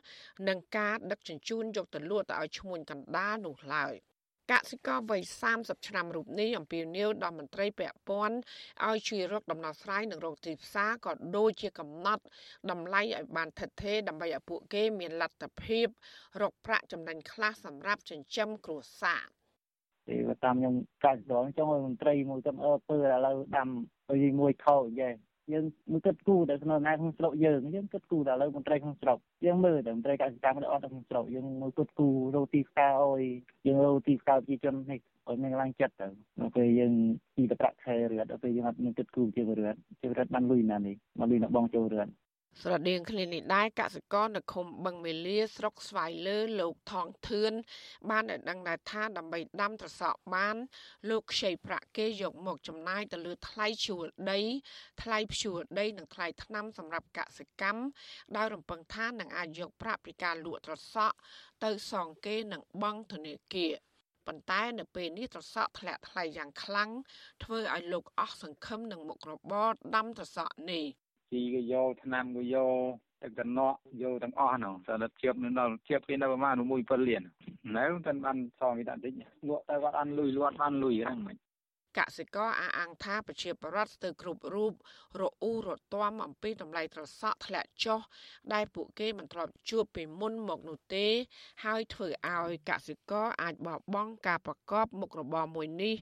[0.49, 3.95] និងការដឹកជញ្ជូនយកទៅលក់ទៅឲ្យឈ្មួញកណ្ដាលនោះឡើយ។
[4.53, 5.23] កសិករវ័យ
[5.55, 8.37] 30ឆ្នាំរូបនេះអំពាវនាវដល់មន្ត្រីពាក់ព័ន្ធ
[8.87, 12.23] ឲ្យជួយរកដំណោះស្រាយនឹងរោគទីផ្សារក៏ដូចជាកំណត់
[12.71, 15.87] តម្លៃឲ្យបានថិតថេរដើម្បីឲ្យពួកគេមានលទ្ធភាព
[16.41, 19.25] រកប្រាក់ចំណេញខ្លះសម្រាប់ចិញ្ចឹមគ្រួសារ
[20.09, 20.75] ទីតាមខ្ញុំ
[21.05, 23.69] កាច់ដងចង់ឲ្យមន្ត្រីមួយទៅអើពើឥឡូវដាំ
[24.13, 25.11] ឲ្យមួយខោយេ
[25.53, 33.23] យើងមើលគិតគូរតែក្នុងណាក្នុងស្រុកយើងយើងគិតគូរតែឥឡូវមន្ត្រីក្នុងស្រុកយើងមើលតែមន្ត្រីកសិកម្មនៅអត់ក្នុងស្រុកយើងមើលគិតគូររោទីផ្សារអយ
[33.67, 36.09] យើងរោទីផ្សារប្រជាជននេះឲ្យមានឡើងចិត្តទៅ
[36.41, 36.93] នៅពេលយើង
[37.37, 42.13] ពីតប្រាក់ខែរត់ដល់ពេលយើងអត់មានគិតគូរជាវិរដ្ឋជាវិរដ្ឋបានលុយណានេះមកលុយនៅបងចូលរដ្ឋ
[42.61, 47.53] ស្រដៀងគ្នានេះដែរកសិករនៅឃុំបឹងមេលាស្រុកស្វាយលើលោកថងធឿន
[48.11, 50.57] បានឲ្យដឹងដែរថាដើម្បីដាំត្រសក់បាន
[51.11, 54.41] លោកខ្ចីប្រាក់គេយកមកចំណាយទៅលើថ្លៃជួលដី
[55.03, 57.83] ថ្លៃភ្ជួរដីនិងថ្លៃថ្នាំសម្រាប់កសិកម្ម
[58.37, 61.17] ដោយរំពឹងថានឹងអាចយកប្រាក់ពីការលក់ត្រសក់
[61.65, 63.75] ទៅសងគេនឹងបង់ធនាគារ
[64.27, 66.91] ប៉ុន្តែនៅពេលនេះត្រសក់ធ្លាក់ថ្លៃយ៉ាងខ្លាំង
[67.43, 70.87] ធ្វើឲ្យលោកអស់សង្ឃឹមនឹងមុខរបរដាំត្រសក់នេះ
[71.33, 72.75] ជីក៏យកថ្នាំក៏យក
[73.23, 77.23] តែកណក់យកទាំងអស់ហ្នឹងតែជៀបនៅដល់ជៀបគេនៅប្រហែល1.7លាន
[77.77, 79.13] នៅតែបានសងគេដាក់តិច
[79.49, 81.37] លក់តែគាត់អត់លុយលក់បានលុយហ្នឹងមិន
[81.99, 84.73] កសិករអះអាងថាប្រជាពលរដ្ឋស្ទើរគ្រប់រូប
[85.21, 88.01] រអ៊ូរទាំអំពីតម្លៃត្រសក់ធ្លាក់ចុះ
[88.53, 91.07] ដែលពួកគេមិនធ្លាប់ជួបពីមុនមកនោះទេ
[91.65, 95.95] ហើយធ្វើឲ្យកសិករអាចបោះបង់ការប្រកបមុខរបរមួយនេះ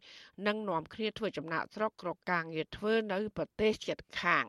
[0.46, 4.46] និងនាំគ្នាធ្វើចំណាក់ស្រុករកការងារធ្វើនៅប្រទេសជិតខាង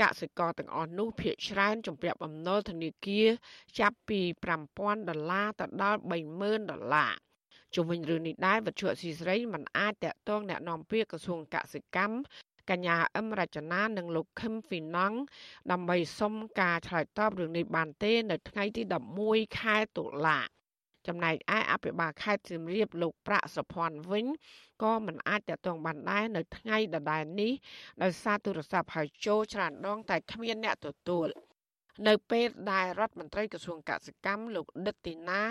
[0.00, 3.28] កសិករទាំងអស់នោះភាគច្រើនជំពាក់បំណុលធនាគារ
[3.78, 4.20] ចាប់ពី
[4.64, 5.98] 5000ដុល្លារទៅដល់
[6.34, 7.12] 30000ដុល្លារ
[7.74, 12.14] ជុំវិញរឿងនេះដែរវិទ្យុអស៊ីសេរីមិនអាចតាក់ទងแนะនាំពាក្យក្រសួងកសិកម្ម
[12.70, 15.18] កញ្ញាអឹមរចនានិងលោកខឹមហ្វីណង់
[15.70, 18.82] ដើម្បីសុំការឆ្លើយតបរឿងនេះបានទេ នៅថ្ងៃទី
[19.20, 20.38] 11ខែតុលា
[21.07, 24.25] ចំណែកឯអភិបាលខេត្តសៀមរាបលោកប្រាក់សុភ័ណ្ឌវិញ
[24.83, 27.53] ក៏មិនអាចតតងបានដែរនៅថ្ងៃដដែលនេះ
[28.03, 31.27] ដោយសារទូរស័ព្ទហៅចូលច្រើនដងតែគ្មានអ្នកទទួល
[32.07, 35.41] នៅពេលដែលរដ្ឋមន្ត្រីក្រសួងកសិកម្មលោកដិតទីណា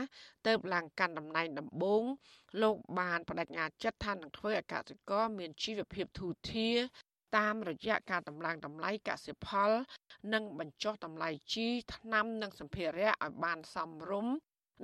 [0.46, 2.04] ទៅឡើងកាន់តំណែងដំបូង
[2.62, 6.76] លោកបានបដិញ្ញាចិត្តថានឹងធ្វើឲ្យកសិករមានជីវភាពធូរធារ
[7.36, 9.70] តាមរយៈការតម្លើងតម្លៃកសិផល
[10.34, 14.34] និងបញ្ចុះតម្លៃជីថ្នាំនិងសម្ភារៈឲ្យបានសមរម្យ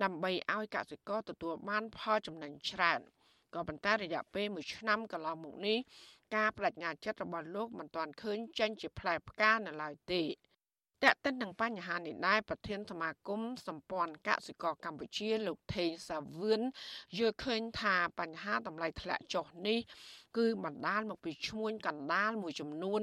[0.03, 3.01] ដើម្បីឲ្យកសិករទទួលបានផលចំណេញច្រើន
[3.55, 5.79] ក៏ប៉ុន្តែរយៈពេល1ឆ្នាំកន្លងមកនេះ
[6.37, 10.23] ការបដិញ្ញាចិត្តរបស់លោកមិនទាន់ឃើញចេញជាផ្លែផ្កានៅឡើយទេ
[11.05, 16.61] តើតិននឹងបញ្ហានេះដែរប្រធានសមាគមសម្ព័ន្ធកសិករកម្ពុជាលោកថេងសាវឿន
[17.19, 19.79] យល់ឃើញថាបញ្ហាតម្លៃធ្លាក់ចុះនេះ
[20.37, 23.03] គឺបណ្ដាលមកពីឈ្មួញកណ្ដាលមួយចំនួន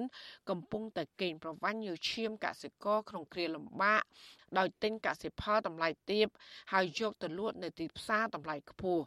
[0.50, 4.04] កំពុងតែកេងប្រវ័ញ្ចយឺឈាមកសិករក្នុងគ្រាលំបាក
[4.58, 6.28] ដោយទិញកសិផលតម្លៃទាប
[6.74, 9.04] ហើយយកទៅលក់នៅទីផ្សារតម្លៃខ្ពស់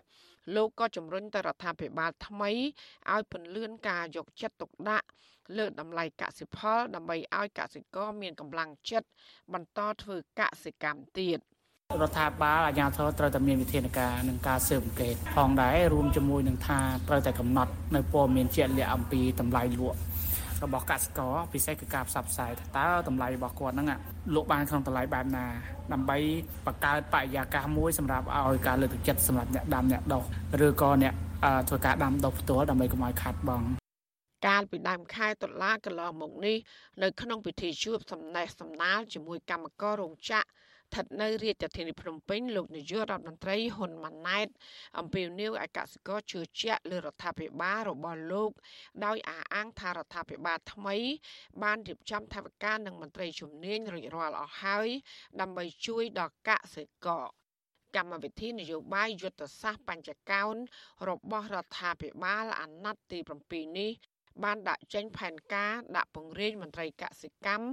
[0.54, 2.50] លោកក៏ជំរុញទៅរដ្ឋាភិបាលថ្មី
[3.12, 5.06] ឲ្យពន្លឿនការយកចិត្តទុកដាក់
[5.58, 9.08] លើតម្លៃកសិផល ដើម្បីឲ្យកសិករមានកម្លាំងចិត្ត
[9.52, 11.38] បន្តធ្វើកសិកម្មទៀត
[12.02, 19.98] រដ្ឋាភិបាលអាជ្ញាធរត្រូវតែមានវិធានការនឹងការស៊ើបអង្កេតផងដែររួមជាមួយនឹងថាត្រូវតែកំណត់នៅព័ត៌មានជាក់លាក់អំពីតម្លៃលក់
[20.64, 23.88] របស់កសិករពិសេសគឺការផ្សព្វផ្សាយតើតម្លៃរបស់គាត់ហ្នឹង
[24.34, 25.46] លក់បានក្នុងតម្លៃបែបណា
[25.92, 26.18] ដើម្បី
[26.66, 30.22] បង្កើតបរិយាកាសមួយសម្រាប់ឲ្យការលើកទឹកចិត្តសម្រាប់អ្នកដាំអ្នកដុះ
[30.66, 31.14] ឬក៏អ្នក
[31.68, 33.62] ធ្វើការដាំដុះផ្ទាល់ដើម្បីកុំឲ្យខាត់បង
[34.46, 36.56] កាលពីដើមខែតុលាកន្លងមកនេះ
[37.02, 40.48] នៅក្នុងពិធីជួបសំណេះសំណាលជាមួយកម្មកររោងចក្រ
[40.90, 44.48] ស្ថិតនៅរាជធានីភ្នំពេញលោកនាយករដ្ឋមន្ត្រីហ៊ុនម៉ាណែត
[44.98, 48.50] អំពាវនាវឲ្យកសិករជឿជាក់លើរដ្ឋាភិបាលរបស់លោក
[49.04, 50.96] ដោយអះអាងថារដ្ឋាភិបាលថ្មី
[51.62, 54.88] បានរៀបចំថវិកានិងមន្ត្រីជំនាញរួចរាល់អស់ហើយ
[55.40, 57.26] ដើម្បីជួយដល់កសិករ
[57.96, 60.54] កម្មវិធីនយោបាយយុទ្ធសាស្ត្របញ្ចកោណ
[61.08, 63.18] របស់រដ្ឋាភិបាលអាណត្តិទី
[63.48, 63.92] 7នេះ
[64.44, 67.66] បានដាក់ចេញផែនការដាក់ពង្រាយមន្ត្រីកសិកម្ម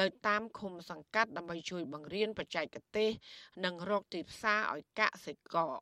[0.00, 3.10] នៅតាមឃុំសង្កាត់ដើម្បីជួយបង្រៀនបច្ចេកទេស
[3.64, 5.72] និងរកទីផ្សារឲ្យកសិករ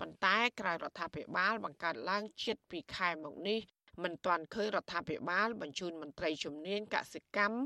[0.00, 3.60] ប៉ុន្តែក្រៅរដ្ឋាភិបាលបង្កើតឡើងជិត2ខែមកនេះ
[4.02, 7.56] មិនទាន់ឃើញរដ្ឋាភិបាលបញ្ជូនមន្ត្រីជំនាញកសិកម្ម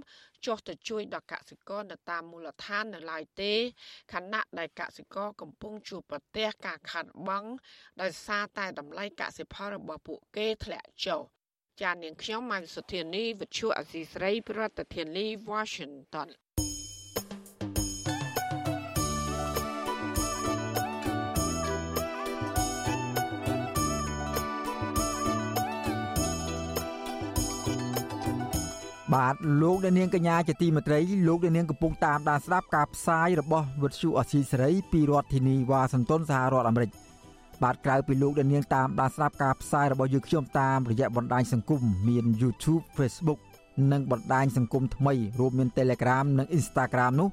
[0.46, 3.52] ចុះទៅជួយដល់កសិករនៅតាមមូលដ្ឋាននៅឡើយទេ
[4.12, 7.44] ខណៈដែលកសិករកំពុងជួបប្រទះការខាត់បង
[8.02, 11.22] ដោយសារតែតម្លៃកសិផលរបស់ពួកគេធ្លាក់ចុះ
[11.82, 16.28] ចានាងខ្ញុំម៉ៃសុធានីវិទ្យុអសីស្រីប្រធានាធិបតី Washington
[29.14, 36.90] បាទលោកអ្នកនាងកញ្ញាជាទីមេត្រីលោកអ្នកនាងកំពុងតាមដានស្ដាប់ការផ្សាយរបស់វិទ្យុអសីសេរីពីរដ្ឋធានីវ៉ាស៊ីនតោនសហរដ្ឋអាមេរិក។
[37.62, 43.40] បាទក្រៅពីលោកអ្នកនាងតាមដានស្ដាប់ការផ្សាយរបស់យើងខ្ញុំតាមរយៈបណ្ដាញសង្គមមាន YouTube Facebook
[43.92, 47.28] និងបណ្ដាញសង្គមថ្មីរួមមាន Telegram និង Instagram នោះ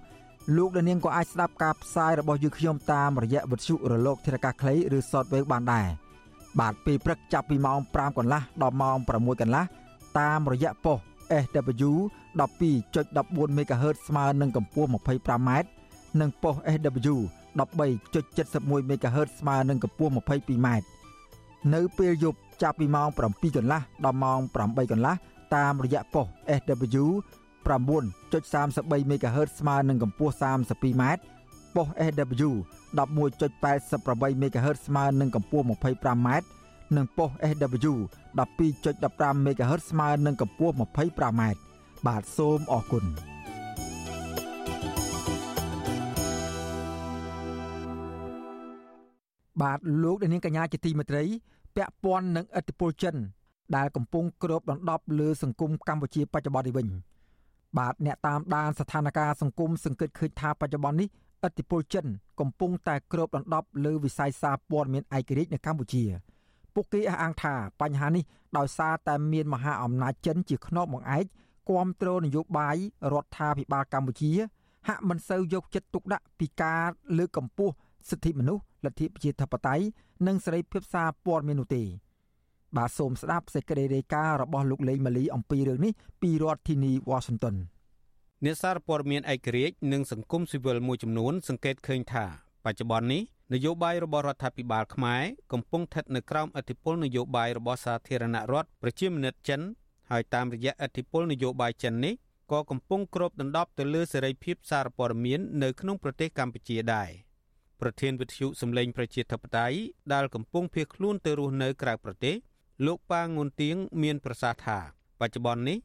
[0.57, 5.87] លោកអ្នកនាងក៏អាចស្ដាប់ការផ្សាយរបស់យើងខ្ញុំតាមរយៈវិទ្យុរលកធារកាសខ្លីឬ Shortwave បានដែរ
[6.59, 9.63] បាទពេលព្រឹកចាប់ពីម៉ោង5កន្លះដល់ម៉ោង6កន្លះ
[10.19, 10.99] តាមរយៈប៉ុស
[11.43, 11.91] SW
[12.39, 15.49] 12.14 MHz ស្មើនឹងកម្ពស់ 25m
[16.19, 17.17] និងប៉ុស SW
[17.59, 20.67] 13.71 MHz ស្មើនឹងកម្ពស់ 22m
[21.73, 25.15] នៅពេលយប់ចាប់ពីម៉ោង7កន្លះដល់ម៉ោង8កន្លះ
[25.55, 26.25] តាមរយៈប៉ុស
[26.59, 27.05] SW
[27.65, 31.03] 9.33 MHz ស្មើនឹងកម្ពស់ 32m
[31.75, 32.51] ប៉ុស SW
[32.97, 36.29] 11.88 MHz ស្មើនឹងកម្ពស់ 25m
[36.95, 37.93] និងប៉ុស SW
[38.37, 41.41] 12.15 MHz ស្មើនឹងកម្ពស់ 25m
[42.07, 43.05] បាទសូមអរគុណ
[49.61, 51.23] បាទលោកនាងកញ្ញាជាទីមេត្រី
[51.75, 53.15] ពាក់ព័ន្ធនឹងឥទ្ធិពលចិន
[53.75, 56.87] ដែលកំពុងគ្របដណ្ដប់លើសង្គមកម្ពុជាបច្ចុប្បន្ននេះវិញ
[57.77, 61.07] បាទអ្នកតាមដានស្ថានភាពសង្គមសង្កេតឃើញថាបច្ចុប្បន្ននេះ
[61.47, 62.05] ឥទ្ធិពលចិន
[62.39, 66.03] កំពុងតែគ្របដណ្ដប់លើវិស័យសារព័ត៌មានឯករាជ្យនៅកម្ពុជា
[66.73, 68.23] ពួកគេអះអាងថាបញ្ហានេះ
[68.57, 71.25] ដោយសារតែមានមហាអំណាចចិនជាខ្នងបង្អែក
[71.69, 72.77] គ្រប់គ្រងនយោបាយ
[73.13, 74.31] រដ្ឋាភិបាលកម្ពុជា
[74.87, 76.83] ហាក់មិនសូវយកចិត្តទុកដាក់ពីការ
[77.17, 77.73] លើកកម្ពស់
[78.09, 79.85] សិទ្ធិមនុស្សលទ្ធិប្រជាធិបតេយ្យ
[80.27, 81.83] និងសេរីភាពសារព័ត៌មាននោះទេ
[82.77, 87.55] បាទសូមស្ដាប់សេចក្តីរាយការណ៍របស់លោកលេងម៉ាលីអំពីរឿងនេះពីរដ្ឋធានី Washington
[88.45, 92.25] អ្នកសារព័ត៌មានឯករាជ្យនិងសង្គមស៊ីវិលមួយចំនួន សង្កេតឃើញថា
[92.65, 93.21] បច្ចុប្បន្ននេះ
[93.53, 99.61] នយោបាយរបស់រដ្ឋាភិបាលខ្មែរកំពុងស្ថិតនៅក្រោមឥទ្ធិពលនយោបាយរបស់សាធារណរដ្ឋប្រជាមានិតចិន
[100.11, 102.13] ហើយតាមរយៈឥទ្ធិពលនយោបាយចិននេះ
[102.51, 107.09] ក៏កំពុងគ្របដណ្ដប់ទៅលើសេរីភាពសារព័ត៌មាននៅក្នុងប្រទេសកម្ពុជាដែរ
[107.81, 109.77] ប្រធានវិទ្យុសម្លេងប្រជាធិបតេយ្យ
[110.13, 112.35] ដែលកំពុងភៀសខ្លួនទៅរស់នៅក្រៅប្រទេស
[112.85, 114.79] លោកប៉ាងុនទៀងមានប្រសាសន៍ថា
[115.19, 115.77] បច្ចុប្បន្ននេះ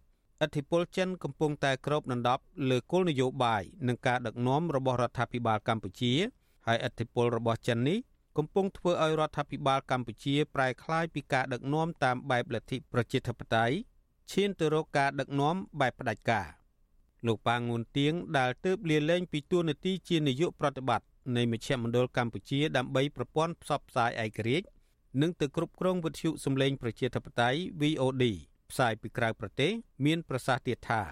[0.45, 6.13] ឥទ្ធិពលចិនកំពុងតែគ្របដណ្ដប់លើគោលនយោបាយនិងការដឹកនាំរបស់រដ្ឋាភិបាលកម្ពុជា
[6.67, 7.99] ហើយឥទ្ធិពលរបស់ចិននេះ
[8.39, 13.75] កំពុងធ្វើឲ្យរដ្ឋាភិបាលកម្ពុជាប្រែក្លាយពីការដឹកនាំតាមបែបលទ្ធិប្រជាធិបតេយ្យ
[14.33, 16.49] ឈានទៅរកការដឹកនាំបែបផ្ដាច់ការ
[17.27, 24.67] លោកប៉ាងួនទៀងដែលទើបលាលែងពីតួនាទីជានាយកប្រតិបត្តិ នៃមជ្ឈមណ្ឌលកម្ពុជាដើម្បីប្រព័ន្ធផ្សព្វផ្សាយឯករាជ្យ
[25.23, 28.25] និងទៅគ្រប់គ្រងវិទ្យុសំឡេងប្រជាធិបតេយ្យ VOD
[28.71, 29.71] ផ្សាយពីក្រៅប្រទេស
[30.05, 31.03] មានប្រសាសន៍ទៀតថា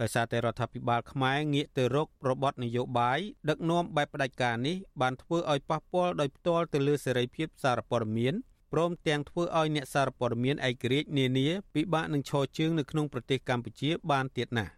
[0.00, 8.34] ដោយសារតែរដ្ឋាភិបាលខ្មែរងាកទៅរករបបនយោបាយដឹកនាំបែបផ្ដាច់ការនេះបានធ្វើឲ្យប៉ះពាល់ដោយផ្ទាល់ទៅលើសេរីភាពសារព័ត៌មាន
[8.72, 14.72] ព្រមទាំងធ្វើឲ្យអ្នកសារព័ត៌មានឯករាជ្យនានាពិបាកនឹងឈរជើងនៅក្នុងប្រទេសកម្ពុជាបានទៀតណាស់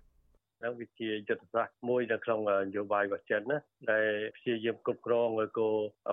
[0.64, 3.58] នឹងវាជាយុទ្ធសាស្ត្រមួយនៅក្នុងនយោបាយរបស់ចិនណា
[3.92, 5.68] ដែលព្យាយាមគ្រប់គ្រងឲ្យគោ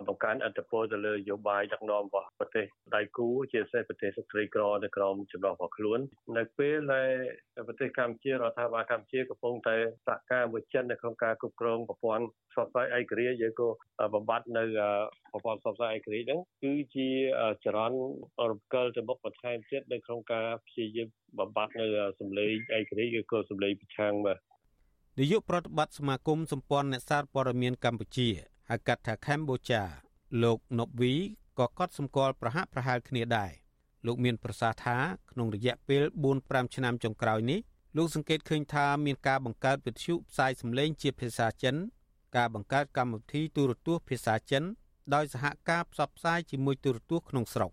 [0.08, 2.66] បង្កើនអធិបតេយ្យទៅលើនយោបាយដឹកនាំរបស់ប្រទេស
[2.96, 6.00] ដៃគូជាពិសេសប្រទេសស្រីក្រនៅក្រោមចំណោះរបស់ខ្លួន
[6.38, 7.12] នៅពេលដែល
[7.68, 9.76] ប្រទេសកម្ពុជារដ្ឋាភិបាលកម្ពុជាកំពុងតែ
[10.08, 12.26] សហការមួយចិននៅក្នុងការគ្រប់គ្រងប្រព័ន្ធ
[12.56, 13.68] ផ្សព្វផ្សាយឯករាជ្យយកក៏
[14.14, 14.64] បំបត្តិនៅ
[15.32, 17.10] ប្រព័ន្ធផ្សព្វផ្សាយឯករាជ្យហ្នឹងគឺជា
[17.64, 21.08] ចរន្តរំកិលទៅមុខបន្ថែមទៀតនៅក្នុងការព្យាយាម
[21.40, 21.86] បំបត្តិនៅ
[22.20, 24.38] សម្លេងឯករាជ្យឬក៏សម្លេងប្រឆាំងបាទ
[25.20, 28.30] នាយកប្រតិបត្តិសមាគមសម្ព័ន្ធអ្នកសារព័ត៌មានកម្ពុជា
[28.70, 29.82] ហៅកាត់ថាកម្ពុជា
[30.44, 31.14] លោកណប់វី
[31.60, 33.52] ក៏កត់សម្គាល់ប្រហាក់ប្រហែលគ្នាដែរ
[34.06, 34.98] លោកមានប្រសាសន៍ថា
[35.32, 36.04] ក្នុងរយៈពេល
[36.40, 37.60] 4-5ឆ្នាំចុងក្រោយនេះ
[37.98, 41.76] លោកសង្កេតឃើញថាមានការបង្កើតវិទ្យុផ្សាយសម្លេងជាភាសាចិន
[42.36, 44.64] ការបង្កើតកម្មវិធីទូរទស្សន៍ភាសាចិន
[45.14, 47.72] ដោយសហការផ្សព្វផ្សាយជាមួយទូរទស្សន៍ក្នុងស្រុក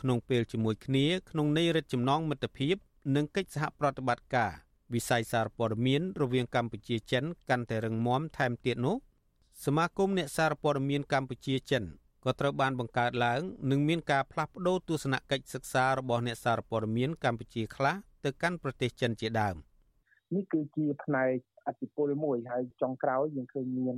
[0.00, 2.76] ក្នុងពេលជាមួយគ្នាក្នុងន័យរិទ្ធចំណងមិត្តភាព
[3.16, 4.50] និងកិច្ចសហប្រតិបត្តិការ
[4.94, 8.96] វិស័យសារព័ត៌មានរវាងកម្ពុជាចិនកាន់តែរឹងមាំថែមទៀតនោះ
[9.64, 11.84] សមាគមអ្នកសារព័ត៌មានកម្ពុជាចិន
[12.24, 13.40] ក៏ត្រូវបានបង្កើតឡើង
[13.70, 17.94] និងមានការផ្លាស់ប្តូរទស្សនកិច្ចសិក្សារបស់អ្នកសារព័ត៌មានកម្ពុជាខ្លះ
[18.24, 19.56] ទៅកាន់ប្រទេសចិនជាដើម
[20.34, 23.96] នេះគឺជាផ្នែក អតិពលមួយហើយចុងក្រោយយើងឃើញមាន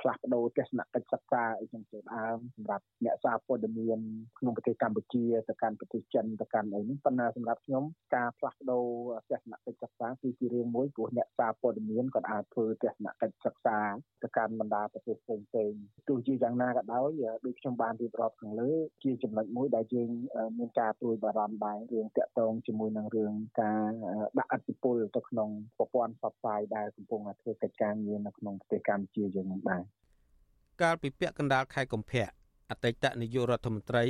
[0.00, 4.00] ផ្លាស់ប្ដូរទស្សនកិច្ចសិក្សាអីចឹងទៅដើមសម្រាប់អ្នកសារព័ត៌មាន
[4.38, 8.86] ក្នុងប្រទេសកម្ពុជាទៅកាន់ប្រទេសចិនទៅកាន់អីនេះប៉ុន្តែសម្រាប់ខ្ញុំការផ្លាស់ប្ដូរ
[9.30, 13.78] ទស្សនកិច្ចសិក្សាគឺជារឿងមួយព្រោះអ្នកសារព័ត៌មានក៏អាចធ្វើទស្សនកិច្ចសិក្សា
[14.22, 17.10] ទៅកាន់បណ្ដាប្រទេសផ្សេងៗទោះជាយ៉ាងណាក៏ដោយ
[17.46, 18.72] ដូចខ្ញុំបានរៀបរាប់ខាងលើ
[19.04, 20.10] ជាចំណុចមួយដែលយើង
[20.58, 23.90] មានការព្រួយបារម្ភដែររឿងតាក់ទងជាមួយនឹងរឿងការ
[24.38, 25.48] ដាក់អធិបុលទៅក្នុង
[25.78, 29.82] ប្រព័ន្ធផ្សព្វផ្សាយដែលកំពុងធ្វើកិច្ចការងារនៅក្នុងប្រទេសកម្ពុជាយើងនឹងដែរ
[30.82, 32.26] កាលពីពាក់កណ្ដាលខែកុម្ភៈ
[32.70, 34.04] អតីតនាយករដ្ឋមន្ត្រី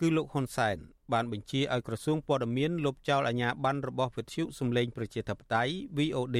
[0.00, 0.76] គឺលោកហ៊ុនសែន
[1.12, 6.38] បានបញ្ជាឲ្យក្រសួងព័ត៌មានលុបចោលអាជ្ញាប័ណ្ណរបស់វិទ្យុសំឡេងប្រជាធិបតេយ្យ VOD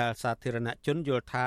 [0.00, 1.46] ដែលសាធារណជនយល់ថា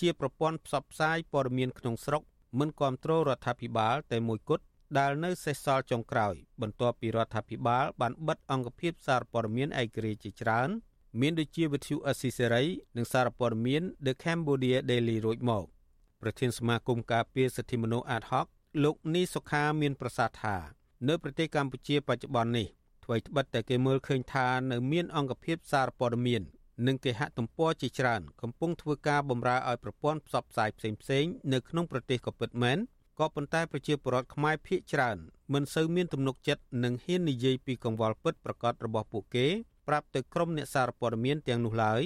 [0.00, 2.22] ជាប្រព័ន្ធផ្សព្វផ្សាយព័ត៌មានក្នុងស្រុក
[2.58, 4.64] មិនគ្រប់គ្រងរដ្ឋាភិបាលតែមួយគត់
[4.98, 10.68] ដែលនៅសេសសល់ចុងក្រោយ បន្ទាប់ពីរដ្ឋាភិបាលបានបិទអង្គភាពសារព័ត៌មានឯករាជ្យជាច្រើន
[11.20, 12.64] មានដូចជាវិទ្យុអស៊ីសេរី
[12.96, 15.64] និងសារព័ត៌មាន The Cambodia Daily រួចមក
[16.22, 18.46] ប្រធានសមាគមការពារសិទ្ធិមនុស្ស Ad hoc
[18.84, 20.56] លោកនីសុខាមានប្រសាសន៍ថា
[21.08, 22.66] នៅប្រទេសកម្ពុជាបច្ចុប្បន្ននេះ
[23.04, 26.42] អ្វីត្បិតតែគេមើលឃើញថានៅមានអង្គភាពសារព័ត៌មាន
[26.86, 32.78] និងគេហទំព័រជាច្រើន កំពុងធ្វើការបម្រើឲ្យប្រព័ន្ធផ្សព្វផ្សាយផ្សេងៗនៅក្នុងប្រទេសក៏ពិតមែន
[33.18, 35.16] ក៏ប៉ុន្តែប្រជាពលរដ្ឋខ្មែរភាគច្រើន
[35.52, 39.46] មិនសូវមានទំនុកចិត្តនិងហ៊ាននិយាយពីកង្វល់ពិតប្រាកដរបស់ពួកគេ
[39.88, 42.02] ប្រាប់ទៅក្រុមអ្នកសារព័ត៌មានទាំងនោះឡើយ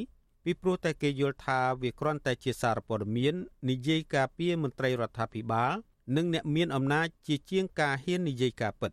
[0.48, 3.34] ពីព្រោះតែគេយល់ថាវាគ្រាន់តែជាសារព័ត៌មាន
[3.70, 5.72] និយាយការពារមន្ត្រីរដ្ឋាភិបាល
[6.16, 8.92] និងអ្នកមានអំណាចជាជាងការហ៊ាននិយាយការពិត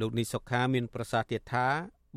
[0.00, 1.66] លោកនីសុខាមានប្រសាសន៍ទៀតថា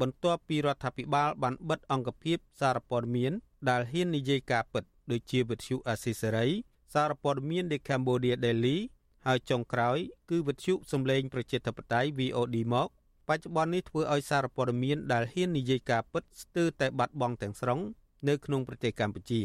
[0.01, 3.31] បន្ទាប់ពីរដ្ឋាភិបាលបានបិទអង្គភាពសារព័ត៌មាន
[3.69, 6.47] ដែលហ៊ាននិយាយការពិតដូចជាវិទ្យុអាស៊ីសេរី
[6.93, 8.77] សារព័ត៌មាន The Cambodia Daily
[9.25, 9.97] ហើយចុងក្រោយ
[10.29, 12.89] គឺវិទ្យុសំឡេងប្រជាធិបតេយ្យ VOD មក
[13.27, 17.81] បច្ចុប្បន្ននេះធ្វើឲ្យសារព័ត៌មានដែលហ៊ាននិយាយការពិតស្ទើរតែបាត់បង់ទាំងស្រុង
[18.27, 19.41] នៅក្នុងប្រទេសកម្ពុជា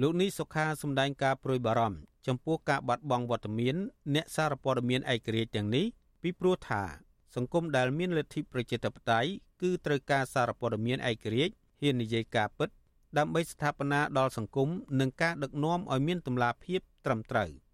[0.00, 3.76] លោកនេះសុខាសម្ដែងការប្រួយបារម្ភចំពោះការបាត់បង់វត្តមាន
[4.14, 5.84] អ្នកសារព័ត៌មានឯករាជ្យទាំងនេះ
[6.22, 6.82] ពីព្រោះថា
[7.34, 9.30] សង្គមដែលមានលទ្ធិប្រជាធិបតេយ្យ
[9.62, 12.68] គឺត្រូវការសារព័ត៌មានឯករាជ្យហ៊ាននិយាយការពិត
[13.18, 14.68] ដើម្បីស្ថាបនាដល់សង្គម
[15.00, 17.50] និងការដឹកនាំឲ្យមានតម្លាភាពត្រឹមត្រូវ។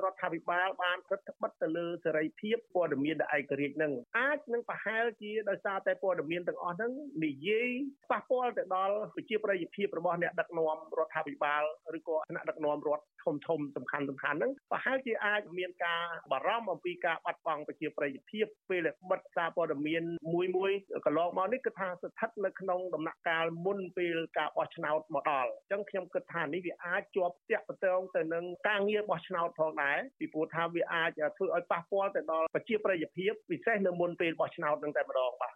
[0.00, 6.92] រដ្ឋាភិបាលបានរដ្ឋបិទទៅលើសេរីភាពព័ត៌មានដែលឯករាជ្យនឹងអាចនឹងប្រហែលជាដោយសារតែព័ត៌មានទាំងអស់ហ្នឹង
[7.24, 7.70] និយាយ
[8.10, 11.62] ប៉ះពាល់ទៅដល់ប្រជាប្រិយភាពរបស់អ្នកដឹកនាំរដ្ឋាភិបាល
[11.98, 16.02] ឬក៏ថ្នាក់ដឹកនាំរដ្ឋ ធំធំសំខាន់សំខាន់ហ្នឹងប្រហែលជាអាចមានការ
[16.32, 20.02] បារម្ភអំពីការបាត់បង់ប្រជាប្រិយភាពពេលបិទសារព័ត៌មាន
[20.32, 20.72] មួយមួយ
[21.06, 35.54] កន្លងមកនេះគឺថាស្ថិតនៅក្នុងដំណាក់កាលមុនពេលការបោះឆ្នោតមកដល់អញ្ចឹងខ្ញុំគិតថានេះវាអាចជាប់តាក់ទងទៅនឹងការងារបោះឆ្នោតផងដែរពីព្រោះថាវាអាចធ្វើឲ្យប៉ះពាល់ទៅដល់ប្រជាប្រិយភាពពិសេសនៅមុនពេលបោះឆ្នោតនឹងតែម្ដងបាទ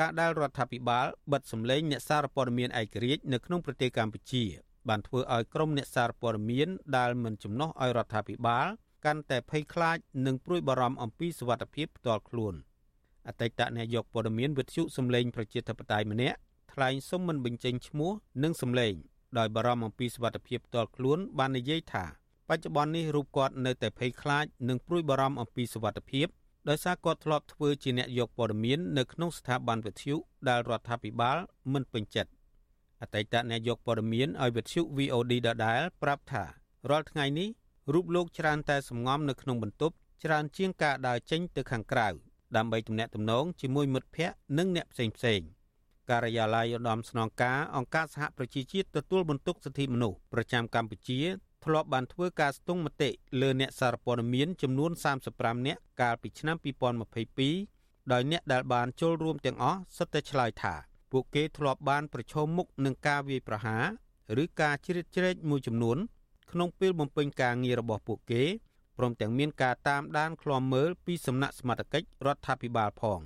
[0.00, 4.44] ការដែលរដ្ឋាភិបាលបិទសម្លេងអ្នកសារព័ត៌មានឯករាជ្យនៅក្នុងប្រទេសកម្ពុជា
[4.88, 8.66] បានធ្វើឲ្យក្រុមអ្នកសារព័ត៌មានដែលមិនចំណោះឲ្យរដ្ឋាភិបាល
[9.04, 12.54] កាន់តែភ័យខ្លាចនិងព្រួយបារម្ភអំពីសុវត្ថិភាពផ្ទាល់ខ្លួន
[13.28, 16.38] អតីតនាយកព័ត៌មានវិទ្យុសំឡេងប្រជាធិបតេយ្យម្នាក់
[16.72, 18.12] ថ្លែងសុំមិនបញ្ចេញឈ្មោះ
[18.42, 18.94] និងសំឡេង
[19.38, 22.04] ដោយបារម្ភអំពីសុវត្ថិភាពផ្ទាល់ខ្លួនបាននិយាយថា
[22.48, 26.26] បច្ចុប្បន្ននេះរូបគាត់នៅតែភ័យខ្លាចនិងព្រួយបារម្ភអំពីសុវត្ថិភាព
[26.68, 30.16] ដោយសារគាត់ធ្លាប់ធ្វើជាអ្នកយកព័ត៌មាននៅក្នុងស្ថាប័នវិទ្យុ
[30.48, 31.36] ដែលរដ្ឋាភិបាល
[31.72, 32.30] មិនពេញចិត្ត
[33.02, 36.44] អតីតអ្នកយកព័ត៌មានឲ្យវិទ្យុ VOD ដដែលប្រាប់ថា
[36.90, 37.48] រាល់ថ្ងៃនេះ
[37.92, 39.94] រូបលោកច្រើនតែសំងំនៅក្នុងបន្ទប់
[40.24, 42.08] ច្រើនជាងការដើរចេញទៅខាងក្រៅ
[42.56, 45.40] ដើម្បីទំនាក់ទំនងជាមួយមិត្តភ័ក្តិនិងអ្នកផ្សេងផ្សេង
[46.10, 51.20] ការិយាល័យឧត្តមស្នងការអង្គការសហប្រជាជាតិទទួលបន្ទុកសិទ្ធិមនុស្សប្រចាំកម្ពុជា
[51.64, 54.90] ធ្លាប់បានធ្វើការស្ទង់មតិលើអ្នកសារព័ត៌មានចំនួន
[55.28, 56.56] 35នាក់កាលពីឆ្នាំ
[57.34, 60.74] 2022ដោយអ្នកដែលបានចូលរួមទាំងអស់សុទ្ធតែឆ្លើយថា
[61.12, 65.98] ពួកគេធ្លាប់បានប្រឈមមុខនឹងការវាយប្រហារឬការជ្រៀតជ្រែកមួយចំនួន
[66.50, 68.42] ក្នុងពេលបំពេញការងាររបស់ពួកគេ
[68.98, 73.20] ព្រមទាំងមានការតាមដានឃ្លាំមើលពីសំណាក់សមត្ថកិច្ចរដ្ឋាភិបាលផង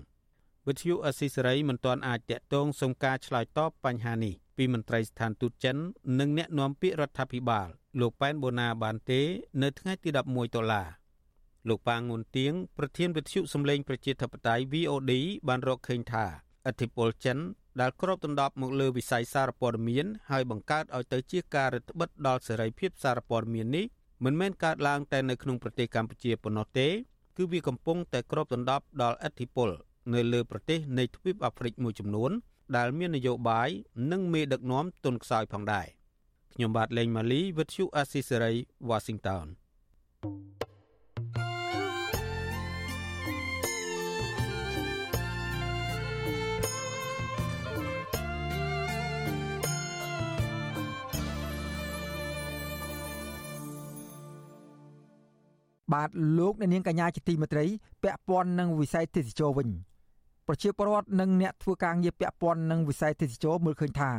[0.66, 5.76] វិទ្យុអស៊ីសេរីមិនទាន់អាចតាក់ទងសុំការឆ្លើយតបបញ្ហានេះពីមន្ត្រីស្ថានទូតចិន
[6.20, 7.68] និងអ្នកនាំពាក្យរដ្ឋាភិបាល
[8.00, 9.20] លោកប៉ែនបូណាបានទេ
[9.62, 10.88] នៅថ្ងៃទី11ដុល្លារ
[11.68, 15.12] លោកប៉ាងងុនទៀងប្រធានវិទ្យុសម្លេងប្រជាធិបតេយ្យ VOD
[15.48, 16.24] បានរកឃើញថា
[16.66, 17.38] អធិបុលចិន
[17.80, 23.84] ដែលគ្របដណ្ដប់មកលើវិស័យសារព័ត៌មានហើយបង្កើតឲ្យទៅជាការរឹតបន្តឹងដល់សេរីភាពសារព័ត៌មាននេះ
[24.24, 26.88] មិនមែនកើតឡើងតែនៅក្នុងប្រទេសកម្ពុជាប៉ុណ្ណោះទេ
[27.36, 29.70] គឺវាកំពុងតែគ្របដណ្ដប់ដល់អធិបុល
[30.14, 32.30] នៅលើប្រទេសនៃទ្វីបអាហ្វ្រិកមួយចំនួន
[32.76, 33.68] ដែលមាននយោបាយ
[34.12, 35.86] និងមេដឹកនាំទុនខ្សោយផងដែរ
[36.54, 38.52] ខ្ញុំបាទលេងម៉ាលីវិទ្យុអាស៊ីសេរី
[38.90, 39.46] Washington
[55.92, 56.08] បាទ
[56.38, 57.64] លោកអ្នកនាងកញ្ញាជាទីមេត្រី
[58.02, 59.68] ពាក់ព័ន្ធនឹងវិស័យទេសចរវិញ
[60.46, 64.10] ប្រជាពលរដ្ឋនិងអ្នកធ្វើការងារពាក់ព័ន្ធនឹងវិស័យទេសចរមើលឃើញថា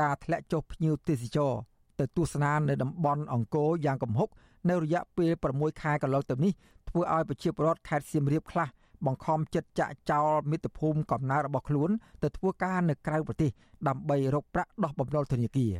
[0.00, 1.52] ការធ្លាក់ចុះភ្ញៀវទេសចរ
[1.98, 4.28] ទៅទស្សនានៅតំបន់អង្គរយ៉ាងគំហុក
[4.70, 6.52] នៅរយៈពេល6ខែកន្លងទៅនេះ
[6.88, 8.68] ធ្វើឲ្យប្រជាពលរដ្ឋខេត្តសៀមរាបខ្លះ
[9.06, 11.90] បង្ខំចិត្តចាក់ចោលមាតុភូមិកំណើតរបស់ខ្លួន
[12.22, 13.50] ទៅធ្វើការនៅក្រៅប្រទេស
[13.88, 15.72] ដើម្បីរកប្រាក់ដោះបំណុលធនាគារ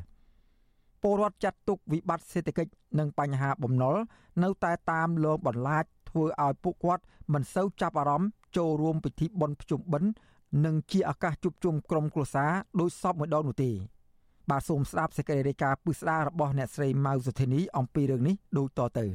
[1.02, 3.96] ពលរដ្ឋចាត់ទុកវិបត្តិសេដ្ឋកិច្ចនិងបញ្ហាបំណុល
[4.42, 10.10] នៅតែតាមលងបន្លាចធធ្វើឲ្យពួកគាត់មិនសូវចាប់អារម្មណ៍ចូលរួមពិធីបុណ្យភ្ជុំបិណ្ឌ
[10.64, 12.50] និងជាឱកាសជួបជុំក្រុមគ្រួសារ
[12.80, 13.70] ដោយសពមួយដងនោះទេ
[14.50, 19.06] បាទសូមស្ដាប់សេចក្តីរាយការណ៍ពិស្ដាររបស់អ្នកស្រីម៉ៅសុធានីអំពីរឿងនេះដូចតទៅ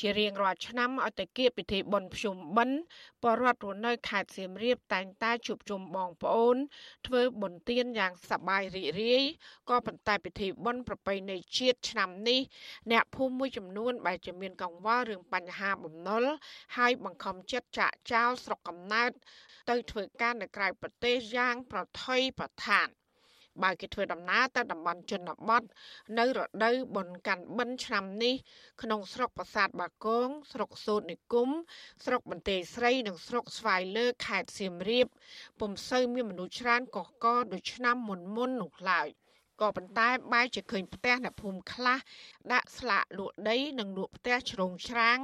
[0.00, 2.78] ជារៀងរាល់ឆ្នាំឲ្យតែគៀបពិធីបុណ្យភ្ជុំបិណ្ឌ
[3.22, 6.56] បរដ្ឋរស់នៅខេត្តសៀមរាបតែងតែជួបជុំបងប្អូន
[7.06, 9.24] ធ្វើបុណ្យទានយ៉ាងសប្បាយរីករាយ
[9.68, 12.40] ក៏ប៉ុន្តែពិធីបុណ្យប្រពៃណីជាតិឆ្នាំនេះ
[12.90, 16.24] អ្នកភូមិមួយចំនួនបែរជាមានកង្វល់រឿងបញ្ហាបំណុល
[16.76, 19.10] ហើយបង្ខំចិត្តចាក់ចោលស្រុកកំណើត
[19.70, 22.88] ទៅធ្វើការនៅក្រៅប្រទេសយ៉ាងប្រថុយប្រថាន
[23.62, 25.62] បើគេធ្វើដំណើរទៅតំបន់ជនបទ
[26.18, 28.34] នៅរដូវបុណ្យកាន់បិណ្ឌឆ្នាំនេះ
[28.82, 31.48] ក្នុងស្រុកប្រាសាទបាគងស្រុកសូត្រនិគម
[32.04, 35.06] ស្រុកបន្ទាយស្រី និងស្រុកស្វាយលើខេត្តសៀមរាប
[35.60, 39.08] ពុំសូវមានមនុស្សច្រើនកកកដូចឆ្នាំមុនមុននោះឡើយ
[39.60, 41.98] ក៏ប៉ុន្តែបែរជាឃើញផ្ទះអ្នកភូមិខ្លះ
[42.52, 45.18] ដាក់ស្លាកលក់ដីនិងលក់ផ្ទះជ្រោងច្រាង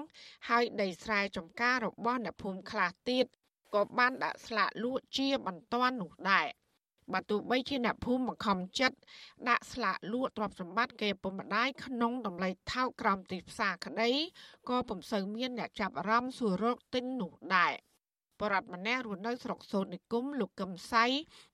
[0.49, 3.27] ហើយដីស្រែចម្ការរបស់អ្នកភូមិខ្លះទៀត
[3.75, 6.47] ក៏បានដាក់ស្លាកលក់ជាបន្ទាន់នោះដែរ
[7.13, 8.97] បើទោះបីជាអ្នកភូមិបង្ខំចិត្ត
[9.49, 14.11] ដាក់ស្លាកលក់ទ្រព្យសម្បត្តិគេពុំម្ដាយក្នុងតម្លៃថោកក្រោមទីផ្សារក្តី
[14.69, 17.75] ក៏ពុំសូវមានអ្នកចាប់អារម្មណ៍សួររកទិញនោះដែរ
[18.41, 21.05] បរដ្ឋម្នាក់រស់នៅស្រុកសូត្រនិគមលោកកឹមសៃ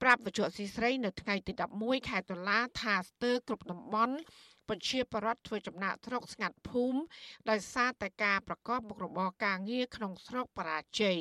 [0.03, 4.17] ប្រាប់វិទ្យុស៊ីស្រីនៅថ្ងៃទី11ខែតុលាថាស្ទើរគ្រប់តំបន់
[4.69, 7.01] ប្រជាពលរដ្ឋធ្វើចំណាក់ស្រុកស្ងាត់ភូមិ
[7.51, 11.19] ដោយសារតែការប្រកបមុខរបរការងារក្នុងស្រុកបរាជ័យ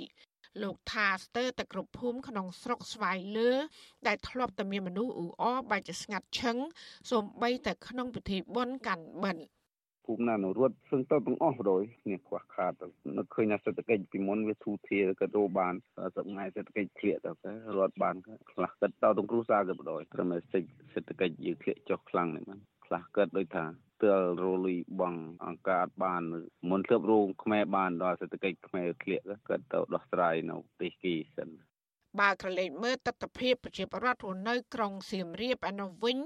[0.64, 3.52] លោកថាស្ទើរតែគ្រប់ភូមិក្នុងស្រុកស្វាយលើ
[4.08, 6.58] ដែលធ្លាប់តែមានមនុស្សអ៊ូអរបែរជាស្ងាត់ឈឹង
[7.12, 9.46] សូម្បីតែក្នុងពិធីបុណ្យកាន់បិណ្ឌ
[10.06, 12.74] ភូមិណានរត់សឹងទៅទាំងអស់បដ ாய் នេះខ្វះខាត
[13.18, 15.74] នឹកឃើញថាសេដ្ឋកិច្ចពីមុនវាធូរធារក៏ទៅបាន
[16.16, 18.16] សប្ងៃសេដ្ឋកិច្ចធ្លាក់ទៅរត់បាន
[18.52, 20.40] ខ្លះគិតទៅទាំងគ្រួសារក៏បដ ாய் ត្រឹមតែ
[20.94, 23.66] សេដ្ឋកិច្ចយើងធ្លាក់ចុះខ្លាំងនេះបានខ្លះគិតដូចថា
[24.04, 26.24] ទើរលុយបងអង្ការបាន
[26.70, 31.50] មុនទើបរោងខ្មែរបានដល់សេដ្ឋកិច្ចខ្មែរធ្លាក់គាត់ទៅដោះស្រាយនៅទីគីសិន
[32.20, 36.18] បើក្រឡេកមើលទស្សនវិជ្ជាប្រជាប្រដ្ឋរស់នៅក្រុងសៀមរាបឯនោះវិញ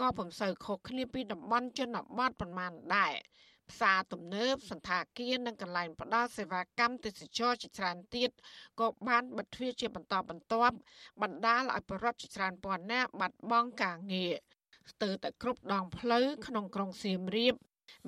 [0.00, 3.14] ក៏ពុំសូវខុសគ្នាពីតំបន់ជនបទប៉ុន្មានដែរ
[3.70, 8.30] ផ្សារទំនើបសន្តាគារនិងកន្លែងផ្ដល់សេវាកម្មទេសចរជាច្រើនទៀត
[8.80, 10.76] ក៏បានបិទទ្វារជាបន្តបន្ទាប់
[11.22, 14.34] បណ្ដាលឲ្យបរិវត្តជាច្រើនពាន់នាក់បាត់បង់ការងារ
[14.92, 17.54] ស្ទើរតែគ្រប់ដងផ្លូវក្នុងក្រុងសៀមរាប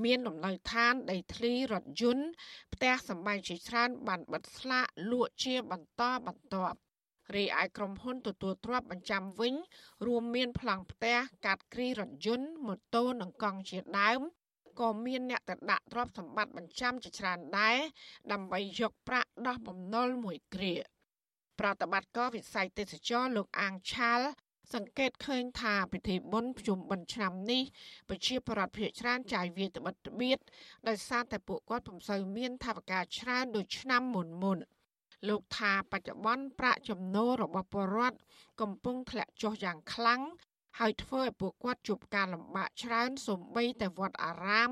[0.04, 2.26] មានលំនៅឋានដីធ្លីរថយន្ត
[2.74, 6.78] ផ្ទះសម្បែងជាច្រើនបានបិទស្លាកលក់ជាបន្តបន្ទាប់
[7.34, 9.54] រីឯក្រុមហ៊ុនទទួលទ្រព្យបញ្ចាំវិញ
[10.06, 14.20] រួមមានប្លង់ផ្ទះកាត់គ្រីរថយន្តម៉ូតូនិងកង់ជាដើម
[14.80, 17.78] ក៏មានអ្នកទៅដាក់ទ្រព្យសម្បត្តិបញ្ចាំជាច្រើនដែរ
[18.32, 20.74] ដើម្បីយកប្រាក់ដោះបំណុលមួយគ្រា
[21.60, 24.20] ប្រតិបត្តិការវិស័យទេសចរលោកអាងឆាល
[24.74, 27.62] សង្កេតឃើញថាពិធីបុណ្យភ្ជុំបិណ្ឌឆ្នាំនេះ
[28.08, 30.38] ប្រជាប្រដ្ឋភាគច្រើនចាយវាយត្បិតត្បៀត
[30.88, 34.58] ដោយសារតែពួកគាត់ពុំសូវមានថវិកាច្រើនដូចឆ្នាំមុនមុន
[35.28, 38.18] លោកថាបច្ចុប្បន្នប្រាក់ចំណូលរបស់ពលរដ្ឋ
[38.60, 40.22] កំពុងធ្លាក់ចុះយ៉ាងខ្លាំង
[40.78, 44.70] ហើយធ្វើឲ្យពួកគាត់ជួបការលំបាកច្រើនសូម្បីតែវត្តអារាម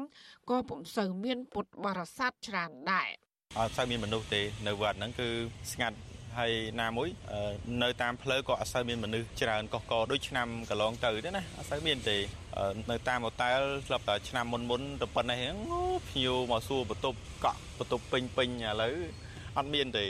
[0.50, 3.10] ក៏ពុំសូវមានពុទ្ធបរិស័ទច្រើនដែរ
[3.58, 5.28] អត់សូវមានមនុស្សទេនៅវត្តហ្នឹងគឺ
[5.72, 5.96] ស្ងាត់
[6.38, 7.08] ហើយណាមួយ
[7.82, 12.16] នៅតាមផ្លូវក៏អត់សូវមានមនុស្សច្រើនកកកដូចឆ្នាំកន្លងទៅទេណាអត់សូវមានទេ
[12.90, 15.58] នៅតាមហូតែលស្លាប់តែឆ្នាំមុនមុនទៅប៉ុណ្ណេះហ្នឹង
[16.08, 18.96] ភ្ញៀវមកសួរបន្ទប់កក់បន្ទប់ពេញពេញឥឡូវ
[19.58, 20.06] អត់មានទេ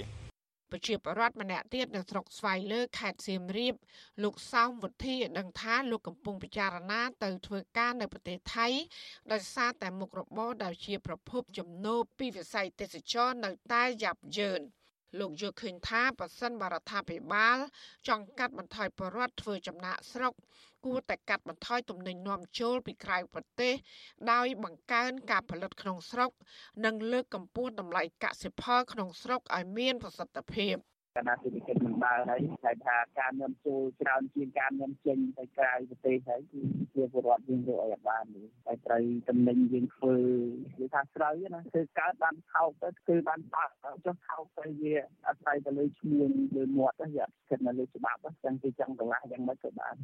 [0.72, 3.74] ប្រជាពលរដ្ឋម្នាក់ទៀតនៅស្រុកស្វាយលើខេត្តសៀមរាប
[4.22, 8.66] លោកសោមវុធីដឹងថាលោកកំពុងពិចារណាទៅធ្វើការនៅប្រទេសថៃ
[9.32, 14.62] ដោយសារតែមុខរបរដែលជាប្រភពចំណូលពីវិស័យទេសចរនៅតែយ៉ាប់យ៉ឺន។
[15.18, 17.58] លោកយល់ឃើញថាប៉ះសិនបរដ្ឋាភិបាល
[18.08, 20.34] ចង់កាត់បន្ថយបរដ្ឋធ្វើចំណាក់ស្រុក
[20.84, 23.74] គួរតែកាត់បន្ថយទំនិញនាំចូលពីក្រៅប្រទេស
[24.32, 26.30] ដោយបង្កើនការផលិតក្នុងស្រុក
[26.84, 30.76] និងលើកកម្ពស់តម្លៃកសិផលក្នុងស្រុកឲ្យមានប្រសិទ្ធភាព។
[31.16, 36.60] កណ្ដាលសេដ្ឋកិច្ចមិនដើរហើយតែថាការនាំចូលច្រើនជាងការនាំចេញទៅក្រៅប្រទេសហើយគឺ
[36.94, 38.24] ជាពលរដ្ឋយើងយកឲ្យបាន
[38.66, 40.14] តែត្រូវតំណែងយើងធ្វើ
[40.64, 44.94] និយាយថាស្រូវណាគឺកើតបានថោកទៅគឺបានបាក់ចុះថោកទៅវា
[45.26, 49.94] អាស្រ័យទៅលើឈ្មោះលើមាត់ទៅវាស្ថិតនៅលើច្បាប់ចឹងគេចង់កន្លះយ៉ាងម៉េចក៏បាន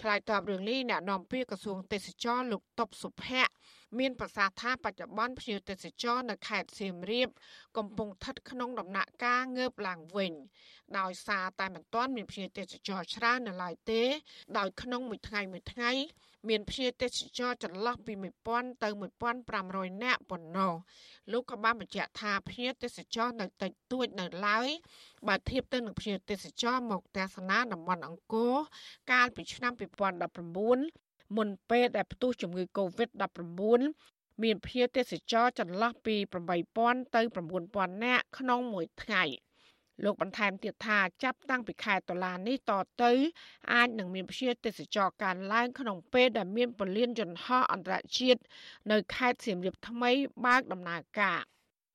[0.00, 3.52] ឆ្លើយតបរឿងនេះអ្នកនាំពាក្យក្រសួងទេសចរលោកតុបសុភ័ក្រ
[3.98, 7.28] មានប្រសាសន៍ថាបច្ចុប្បន្នភ្ញៀវទេសចរនៅខេត្តសៀមរាប
[7.76, 10.32] កំពុងស្ថិតក្នុងដំណាក់កាលងើបឡើងវិញ
[10.98, 14.02] ដោយសារតែមិនទាន់មានភ្ញៀវទេសចរច្រើននៅឡើយទេ
[14.58, 15.90] ដោយក្នុងមួយថ្ងៃមួយថ្ងៃ
[16.48, 18.14] មានភ្ញៀវទេសចរចន្លោះពី
[18.48, 18.88] 1000ទៅ
[19.46, 20.74] 1500នាក់ប៉ុណ្ណោះ
[21.32, 24.68] លោកក៏បានបញ្ជាក់ថាភ្ញៀវទេសចរនៅតិចតួចនៅឡើយ
[25.28, 28.54] បើធៀបទៅនឹងភ្ញៀវទេសចរមកទស្សនាតំបន់អង្គរ
[29.12, 33.80] កាលពីឆ្នាំ2019 មុនពេលដែលផ្ទុះជំងឺ Covid-19
[34.42, 36.16] មានភ្ញៀវទេសចរចន្លោះពី
[36.64, 37.20] 8000ទៅ
[37.62, 39.24] 9000នាក់ក្នុងមួយថ្ងៃ
[40.04, 42.72] លោកបន្ថែមទៀតថាចាប់តាំងពីខែតុលានេះត
[43.02, 43.12] ទៅ
[43.72, 48.40] អាចនឹងមានភ្ញៀវទេសចរកើនឡើងក្នុងពេលដែលមានពលានយន្តហោះអន្តរជាតិ
[48.90, 50.10] នៅខេត្តសៀមរាបថ្មី
[50.44, 51.40] បើកដំណើរការ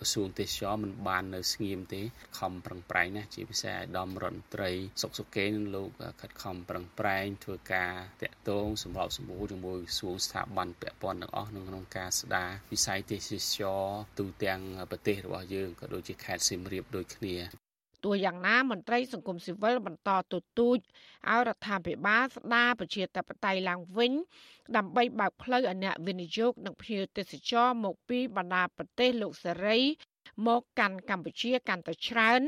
[0.01, 2.01] ក្រសួងទេសចរមិនបាននៅស្ងៀមទេ
[2.39, 4.71] ខំប្រឹងប្រែងណាជាពិសេសអាយដាមរដ្ឋមន្ត្រី
[5.01, 5.89] សុកសុកេនឹងលោក
[6.21, 13.83] ខិតខំប្រឹងប្រែងធ្វើការតាក់ទងសម្របសម្រួលជាមួយក្រសួងស្ថាប័នពាក់ព័ន្ធទាំងអស់ក្នុងការស្ដារវិស័យទេសចរ
[14.19, 17.64] ទូទាំងប្រទេសរបស់យើងក៏ដូចជាខេត្តសៀមរាបដូចគ្នា
[18.05, 20.77] ទោះយ៉ាងណាមន្ត្រីសង្គមស៊ីវិលបន្តទទូច
[21.29, 24.13] ឲ្យរដ្ឋាភិបាលស្ដារប្រជាធិបតេយ្យឡើងវិញ
[24.77, 29.79] ដើម្បីបើកផ្លូវឲ្យអ្នកវិនិយោគនិងភ្ញៀវទេសចរមកពីបណ្ដាប្រទេសលោកសេរី
[30.47, 32.41] មកកាន់កម្ពុជាកាន់តែច្រើន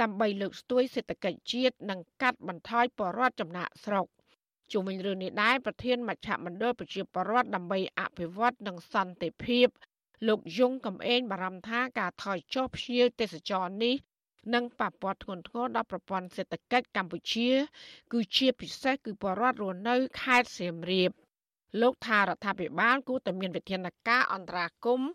[0.00, 4.06] ដើម្បីលើកស្ទួយសេដ្ឋកិច្ចជាតិនិងកាត់បន្ថយបរិវត្តចំណាក់ស្រុក
[4.72, 9.66] ជុំវិញរឿងនេះដែរប្រធានមជ្ឈមណ្ឌលប្រជាពលរដ្ឋដើម្បីអភិវឌ្ឍនិងសន្តិភាព
[10.28, 13.94] លោកយងកំឯងបារម្ភថាការថយចុះភ្ញៀវទេសចរនេះ
[14.54, 17.50] និងប៉ះពាល់ធ្ងន់ធ្ងរដល់ប្រព័ន្ធសេដ្ឋកិច្ចកម្ពុជា
[18.12, 21.10] គឺជាពិសេសគឺបរដ្ឋរស់នៅខេត្តសៀមរាប
[21.82, 25.10] លោកថារដ្ឋាភិបាលគួរតែមានវិធានការអន្តរាគមន៍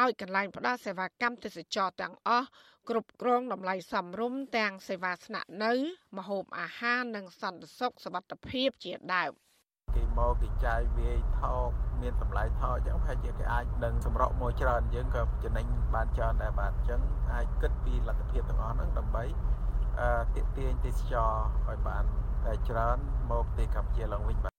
[0.00, 2.48] ឲ្យកន្លែងផ្ដល់សេវាកម្មទេសចរទាំងអស់
[2.88, 5.72] គ្រប់គ្រងតម្លៃសមរម្យទាំងសេវាស្នាក់នៅ
[6.16, 9.32] ម្ហូបអាហារនិងសន្តិសុខសុវត្ថិភាពជាដើម
[9.94, 11.68] គេមកគេចាយវាយថោក
[12.02, 17.00] មានតម្លៃថោកអញ្ចឹងប្រហែលជាគេអាចនឹងសម្រក់មកច្រើនយើងក៏ចំណេញបានច្រើនដែរបាទអញ្ចឹង
[17.32, 19.24] អាចគិតពីលទ្ធភាពទាំងអស់ហ្នឹងដើម្បី
[20.00, 21.30] អឺទាក់ទាញទេសចរ
[21.68, 22.04] ឲ្យបាន
[22.44, 22.98] តែច្រើន
[23.30, 24.53] មកទីកម្ពុជាឡើងវិញបាទ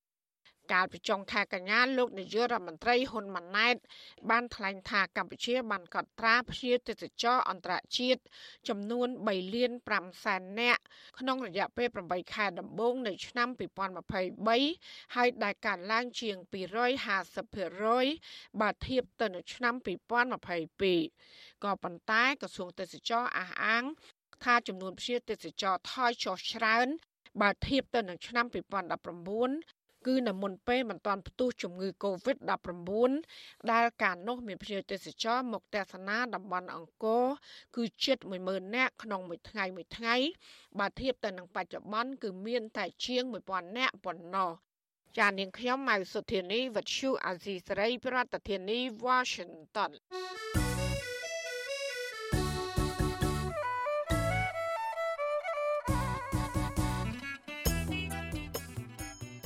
[0.72, 3.76] កាលពីចុងខែកញ្ញាលោកនាយករដ្ឋមន្ត្រីហ៊ុនម៉ាណែត
[4.30, 8.22] បានថ្លែងថាកម្ពុជា បានកត់ត្រាភ្ញៀវទេសចរអន្តរជាតិ
[8.70, 10.82] ចំនួន3លាន5សែននាក់
[11.20, 13.50] ក្នុងរយៈពេល8ខែដំបូងនៃឆ្នាំ
[14.32, 16.36] 2023ហើយដែលកើនឡើងជាង
[17.44, 19.74] 250%បើធៀបទៅនឹងឆ្នាំ
[20.96, 23.84] 2022ក៏ប៉ុន្តែក្រសួងទេសចរអះអាង
[24.44, 26.88] ថាចំនួនភ្ញៀវទេសចរថយចុះច្រើន
[27.42, 29.75] បើធៀបទៅនឹងឆ្នាំ2019
[30.06, 33.12] គឺនៅមុនពេលមិនទាន់ផ្ទុះជំងឺ Covid-19
[33.72, 37.26] ដែលកាលនោះមានភ្ញៀវទេសចរមកទស្សនាតំបន់អង្គរ
[37.76, 40.16] គឺជិត10000នាក់ក្នុងមួយថ្ងៃមួយថ្ងៃ
[40.80, 44.52] បើធៀបទៅនឹងបច្ចុប្បន្នគឺមានតែជាង1000នាក់ប៉ុណ្ណោះ
[45.18, 49.92] ចានាងខ្ញុំម៉ៅសុធានីវັດឈូអាស៊ីសេរីប្រធានាធិបតី Washington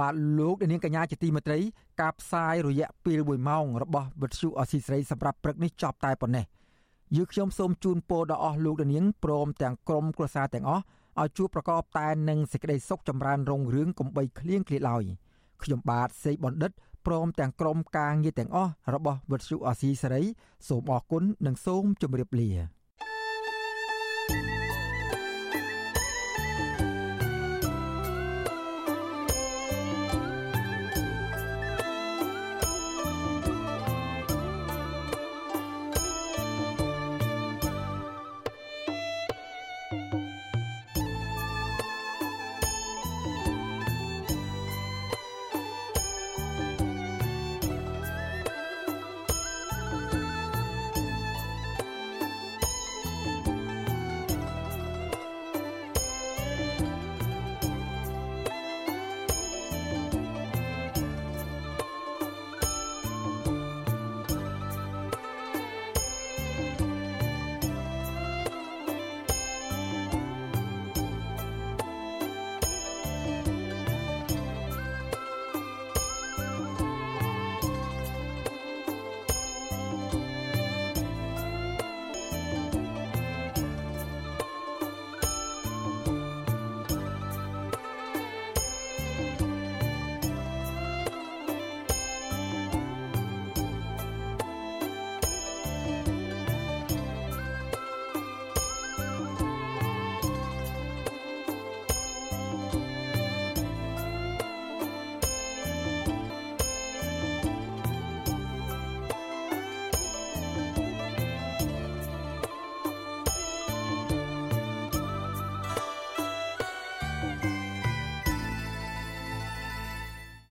[0.00, 1.58] បាទលោកនាងកញ្ញាជាទីមេត្រី
[2.00, 6.44] ការផ្សាយរយៈពេល1ម៉ោងរបស់វិទ្យុអស៊ីស្រីសម្រាប់ព្រឹកនេះចប់តែប៉ុណ្ណេះ
[7.16, 10.82] យើងខ្ញុំសូមជូនពរដល់អស់លោកនាងព្រមទាំងក្រុមគ្រួសារទាំងអស់
[11.20, 15.04] ឲ្យជួបប្រកបតែនឹងសេចក្តីសុខចម្រើនរុងរឿងកំបីគ្លៀងគ្លាឡើយ
[15.62, 16.72] ខ្ញុំបាទសេកបណ្ឌិត
[17.06, 20.22] ព្រមទាំងក្រុមការងារទាំងអស់របស់វិទ្យុអស៊ីសេរី
[20.68, 22.50] សូមអរគុណនិងសូមជម្រាបលា
[24.28, 24.55] thank you